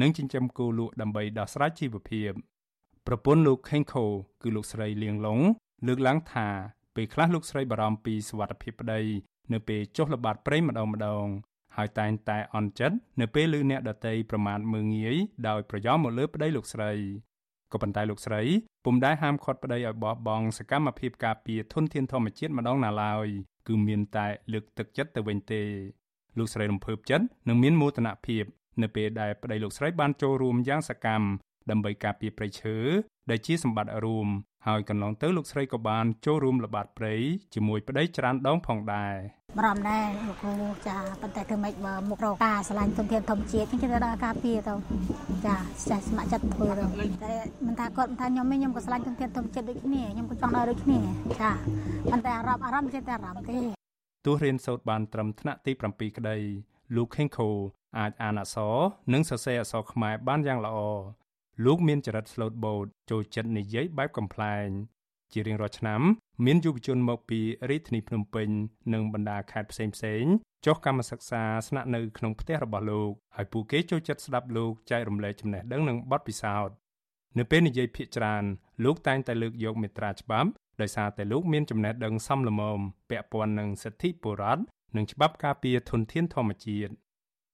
[0.00, 2.30] និងចិញ្ចឹមគោលក់ដើម្បីដោះស្រាយជីវភាព
[3.10, 4.04] ប្រពន្ធលោកខេងខូ
[4.42, 5.40] គឺលោកស្រីលៀងឡុង
[5.86, 6.48] លើកឡើងថា
[6.94, 9.00] ពេលខ្លះលោកស្រីបារម្ភពីសុវត្ថិភាពប្តី
[9.52, 11.26] នៅពេលចុះល្បាតព្រៃម្ដងម្ដង
[11.76, 15.16] ហើយតែងតែអន់ចិត្តនៅពេលឮអ្នកដតីប្រមាថមើងងាយ
[15.48, 16.92] ដោយប្រយោលមកលើប្តីលោកស្រី
[17.72, 18.42] ក៏ប៉ុន្តែលោកស្រី
[18.84, 23.26] ពុំដែលហាមឃាត់ប្តីឲ្យបោះបង់សកម្មភាពការពារធនធានធម្មជាតិម្ដងណាឡើយ
[23.68, 25.62] គឺមានតែលើកទឹកចិត្តទៅវិញទេ
[26.38, 28.44] លោកស្រីរំភើបចិត្តនិងមានមោទនភាព
[28.82, 31.26] នៅពេលដែលប្តីលោកស្រីបានចូលរួមយ៉ាងសកម្ម
[31.70, 32.76] ដើម្បីការពារព្រៃឈើ
[33.30, 34.28] ដែលជាសម្បត្តិរួម
[34.66, 37.14] ហើយកន្លងទៅលោកស្រីក៏បានចូលរួមល្បាតព្រៃ
[37.54, 39.14] ជាមួយប្តីច្រើនដងផងដែរ
[39.58, 40.54] បារម្ភដែរលោកគ្រូ
[40.88, 44.74] ចាប៉ុន្តែធ្វើម៉េចបើមុខរកការឆ្លាញ់ទុនធានធម្មជាតិខ្ញុំគិតថាការពារទៅ
[45.46, 45.56] ចា
[45.90, 47.34] ចេះស្ម័គ្រចិត្តធ្វើទៅតែ
[47.66, 50.98] មិនថាគាត់មិនថាខ្ញុំទេខ្ញុំក៏ឆ្លាញ់ទុនធានធម្មជាតិដូចគ្នាខ្ញុំក៏ចង់ដល់ដូចគ្នា
[51.40, 51.50] ចា
[52.10, 53.58] ប៉ុន្តែអារម្មណ៍អារម្មណ៍ចេះតែអារម្មណ៍ទេ
[54.26, 56.36] ទោះរៀនសូត្របានត្រឹមថ្នាក់ទី7ក្តី
[56.96, 57.48] លោកខេងខូ
[57.98, 58.76] អាចអានអក្សរ
[59.12, 60.78] និងសរសេរអក្សរខ្មែរបានយ៉ាងល្អ
[61.64, 64.68] លោកមានចរិត slow boat ចូលចិត្តនិយាយបែបកំ pl ែង
[65.32, 66.00] ជារៀងរាល់ឆ្នាំ
[66.44, 67.40] មានយុវជនមកពី
[67.70, 68.48] រាជធានីភ្នំពេញ
[68.92, 70.24] និងបណ្ដាខេត្តផ្សេងផ្សេង
[70.66, 76.74] ចុះកម្មសិក្សាស្នាក់នៅក្នុងផ្ទះរបស់លោកហើយពួកគេចូលចិត្តស្ដាប់លោកចែករំលែកចំណេះដឹងនិងបទពិសោធន៍
[77.38, 78.44] នៅពេលនិយាយភាកច្រើន
[78.84, 80.50] លោកតែងតែលើកយកមេត្រាច្បាប់
[80.80, 82.78] ដោយសារតែលោកមានចំណេះដឹងសមល្មម
[83.10, 84.62] ពាក់ព័ន្ធនឹងសិទ្ធិបុរដ្ឋ
[84.96, 86.92] និងច្បាប់ការពារធនធានធម្មជាតិ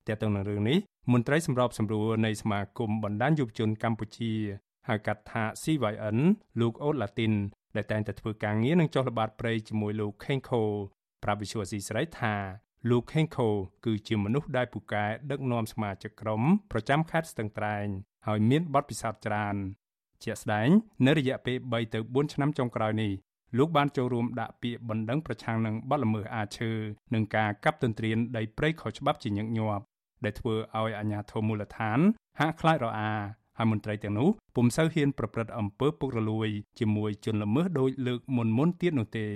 [0.06, 0.78] ទាក់ទងនឹងរឿងនេះ
[1.12, 4.32] មន្ត្រីសម្របសម្រួលនៃសមាគមបណ្ដាញយុវជនកម្ពុជា
[4.88, 6.18] ហៅកាត់ថា CYN
[6.60, 7.32] លោកអូតឡាទីន
[7.76, 10.62] ដែលតែងតែធ្វើការងារនឹងចុះល្បាតព្រៃជាមួយលោកខេងខូ
[11.22, 12.34] ប្រាប់វិសុវស៊ីស្រីថា
[12.90, 13.48] លោកខេងខូ
[13.84, 16.42] គឺជាមនុស្សដែលពូកែដឹកនាំសមាជិកក្រុម
[16.72, 17.86] ប្រចាំខេត្តស្ទឹងត្រែង
[18.26, 19.56] ហើយមានបទពិសោធន៍ច្រើន
[20.24, 20.68] ជាក់ស្ដែង
[21.06, 23.12] នៅរយៈពេល3ទៅ4ឆ្នាំចុងក្រោយនេះ
[23.58, 26.72] លោកបានចូលរួមដាក់ពាក្យបណ្ដឹងប្រឆាំងនឹងបទល្មើសអាឈើ
[27.14, 29.84] និងការកាប់ទន្ទ្រានដីព្រៃខុសច្បាប់ជាញឹកញាប់
[30.26, 31.98] ដែលធ្វើឲ្យអាជ្ញាធរមូលដ្ឋាន
[32.40, 33.10] ហាក់ខ្លាចរអា
[33.58, 36.48] ហើយមន្ត្រីទាំងនោះពុំសូវហ៊ានប្រព្រឹត្តអំពើពុករលួយ
[36.78, 39.26] ជាមួយជនល្មើសដោយលើកមុនមុនទៀតនោះទេ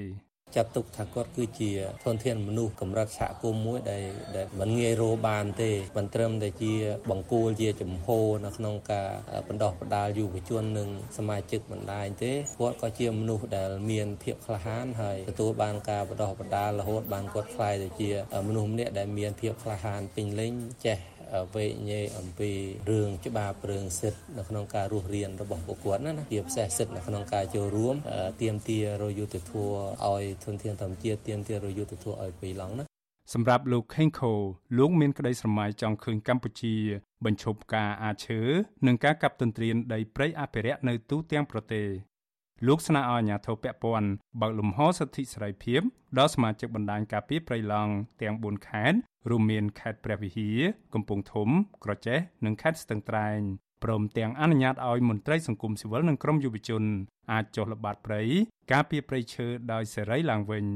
[0.57, 1.71] ចាត់ទុកថាគាត់គឺជា
[2.05, 4.03] ធនធានមនុស្សកម្រិតសហគមន៍មួយដែល
[4.37, 6.73] ដែលមិនងាយរកបានទេមិនត្រឹមតែជា
[7.11, 8.09] បង្គោលជាចំហ
[8.45, 9.09] នៅក្នុងការ
[9.49, 18.11] បណ្ដោះបណ្ដាលយុវជននិងសមាជិកបណ្ដាញទេគាត់ក៏ជាមនុស្សដែលមានភាពក្លាហានហើយទទួលបានការបណ្ដោះបណ្ដាលរហូតបានគាត់ខ្លាយទៅជា
[18.49, 20.53] មនុស្សម្នាក់ដែលមានភាពក្លាហានពេញលេញ
[20.87, 20.99] ចេះ
[21.55, 22.51] វែកញែកអំពី
[22.91, 27.95] រឿងច្បាប់រឿងសិទ្ធិនៅក្នុងការរស់រានរបស់ពួកគាត់ណាណាជាពិសេសសិទ្ធិនៅក្នុងការចូលរួម
[28.43, 29.73] ទៀមទារយុទ្ធធរ
[30.07, 32.85] ឲ្យធនធានធម្មជាតិទៀមទារយុទ្ធធរឲ្យពីឡងណា
[33.35, 34.33] សម្រាប់លោក Kenko
[34.79, 36.75] លោកមានក្តីស្រមៃចង់ឃើញកម្ពុជា
[37.25, 38.41] បញ្ឈប់ការអាឈើ
[38.87, 41.87] និងការកាប់ទន្ទ្រានដីព្រៃអភិរក្សនៅទូទាំងប្រទេស
[42.67, 44.09] លោកស្នើឲ្យអាជ្ញាធរពាក់ព័ន្ធ
[44.41, 45.81] បើកលំហសិទ្ធិសេរីភាព
[46.19, 48.99] ដល់សមាជិកបណ្ដាញការពារព្រៃឡង់ទាំង4ខេត្ត
[49.31, 50.59] រួមមានខេត្តព្រះវិហារ
[50.95, 51.49] កំពង់ធំ
[51.85, 53.41] ក្រចេះនិងខេត្តស្ទឹងត្រែង
[53.85, 56.83] ព្រមទាំងអនុញ្ញាតឲ្យមន្ត្រីសង្គមស៊ីវិលនិងក្រមយុវជន
[57.33, 58.23] អាចចុះល្បាតព្រៃ
[58.73, 60.67] ការពារព្រៃឈើដោយសេរីឡើងវិញ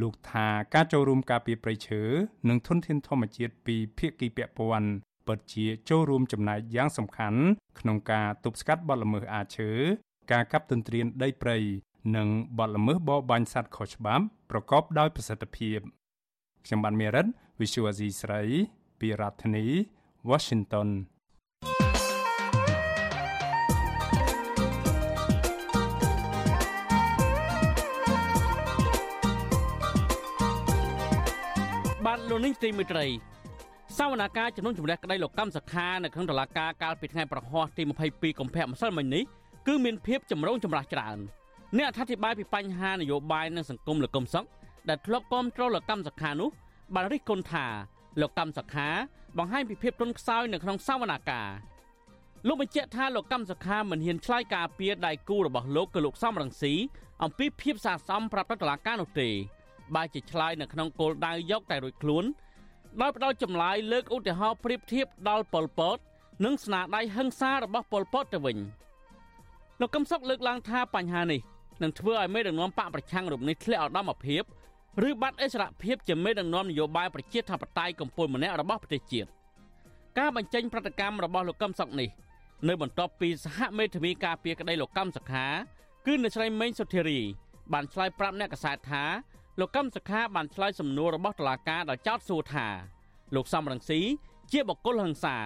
[0.00, 2.02] លោកថាការចូលរួមការពារព្រៃឈើ
[2.48, 4.90] និងធនធានធម្មជាតិពីភាគីពាក់ព័ន្ធ
[5.26, 7.40] ពិតជាចូលរួមចំណែកយ៉ាងសំខាន់
[7.80, 9.70] ក្នុងការទប់ស្កាត់បទល្មើសអាឈើ
[10.32, 11.56] ការកាប់ទន្ទ្រានដីព្រៃ
[12.16, 12.28] និង
[12.58, 15.78] បទល្មើសបរបាញ់សត្វខុសច្បាប់ប្រកបដោយប្រសិទ្ធភាព
[16.64, 17.26] ខ្ញុំបានមេរិត
[17.60, 18.42] Visual Asia ស្រី
[19.00, 19.64] ពីរដ្ឋធានី
[20.30, 20.88] Washington
[32.04, 33.06] បាទលោកនេះទីមេត្រី
[33.98, 39.24] សវនកម្មជំនុំជម្រះក្តីលោកកម្មសខានៅក្នុងតុលាការកាលពីថ្ងៃប្រហោះទី22កុម្ភៈម្សិលមិញនេះ
[39.66, 41.18] គឺមានភាពចម្រូងចម្រាសច្រើន
[41.76, 44.44] អ្នកអធិប្បាយពីបញ្ហានយោបាយនិងសង្គមលោកកឹមសុខ
[44.88, 46.50] ដែលធ្លាប់គាំទ្រលោកកម្មសខានោះ
[46.94, 47.66] បានរិះគន់ថា
[48.20, 48.88] លោកកម្មសខា
[49.38, 51.78] បង្ហាញពីភាពទន់ខ្សោយនៅក្នុងសវនកម្ម
[52.46, 56.74] លោកបញ្ជាក់ថាលោកកម្មសខាមិនហ៊ានឆ្លើយការពៀដៃគូរបស់លោកគឺលោកសំរងស៊ី
[57.22, 59.28] អំពីភាពសាសមប្រាប់តុលាការនោះទេ
[59.94, 62.24] បើជាឆ្លើយនៅក្នុងគោលដៅយកតែរួចខ្លួន
[63.00, 65.98] ដោយផ្ដោតចម្លើយលើកឧទាហរណ៍ប្រៀបធៀបដល់ប៉ុលពត
[66.44, 68.58] និងស្នាដៃហិង្សារបស់ប៉ុលពតទៅវិញ
[69.80, 71.40] លោកកឹមសុខលើកឡើងថាបញ្ហានេះ
[71.82, 74.42] នឹងធ្វើឲ្យមេដឹកនាំបកប្រឆាំងរូបនេះធ្លាក់ឧត្តមភាព
[75.06, 79.28] ឬបាត់អិសរភាពជាមេដឹកនាំនយោបាយប្រជាធិបតេយ្យកម្ពុជាម្នាក់របស់ប្រទេសជាតិ
[80.18, 82.08] ការបញ្ចេញប្រតិកម្មរបស់លោកកឹមសុខនេះ
[82.68, 85.46] នៅបន្ទាប់ពីសហមេធាវីការពារក្តីលោកកឹមសុខា
[86.06, 87.20] គឺអ្នកស្រីមេងសុធារី
[87.72, 89.04] បានឆ្លើយប្រាប់អ្នកកសែតថា
[89.60, 92.66] លោកកឹមសុខាបានឆ្លើយសំណួររបស់តុលាការដោយចោទសួរថា
[93.34, 94.00] លោកសំរងស៊ី
[94.52, 95.36] ជាបុគ្គលហិង្សា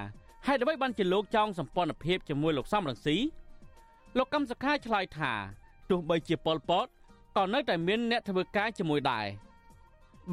[0.46, 3.16] ហើយអ្វីបានជាលោកចង់សម្ព័ន្ធភាពជាមួយលោកសំរងស៊ី
[4.18, 5.32] លោកកឹមសុខាឆ្លើយថា
[5.90, 6.86] ទោះបីជាប៉ុលពត
[7.36, 9.26] ក៏នៅតែមានអ្នកធ្វើការជាមួយដែរ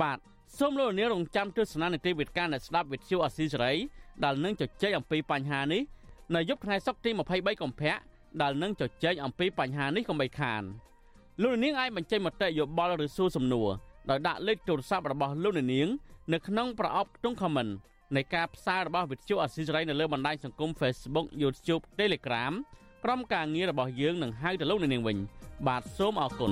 [0.01, 0.17] បាទ
[0.57, 3.73] សូមលោកនាងរងចាំទស្សនានីតិវិទ្យាអ្នកស្ដាប់វិទ្យុអស៊ីសេរី
[4.23, 5.81] ដែលនឹងជជែកអំពីបញ្ហានេះ
[6.35, 7.95] នៅយប់ថ្ងៃសុក្រទី23កុម្ភៈ
[8.41, 10.63] ដែលនឹងជជែកអំពីបញ្ហានេះកុំបីខាន
[11.41, 13.69] លោកនាងអាចបញ្ចេញមតិយោបល់ឬសួរសំណួរ
[14.09, 15.87] ដោយដាក់លេខទូរស័ព្ទរបស់លោកនាង
[16.33, 17.71] នៅក្នុងប្រអប់ក្នុង comment
[18.15, 22.53] នៃការផ្សាយរបស់វិទ្យុអស៊ីសេរីនៅលើបណ្ដាញសង្គម Facebook YouTube Telegram
[23.03, 25.17] ក្រុមការងាររបស់យើងនឹងហៅទៅលោកនាងវិញ
[25.67, 26.51] បាទសូមអរគុណ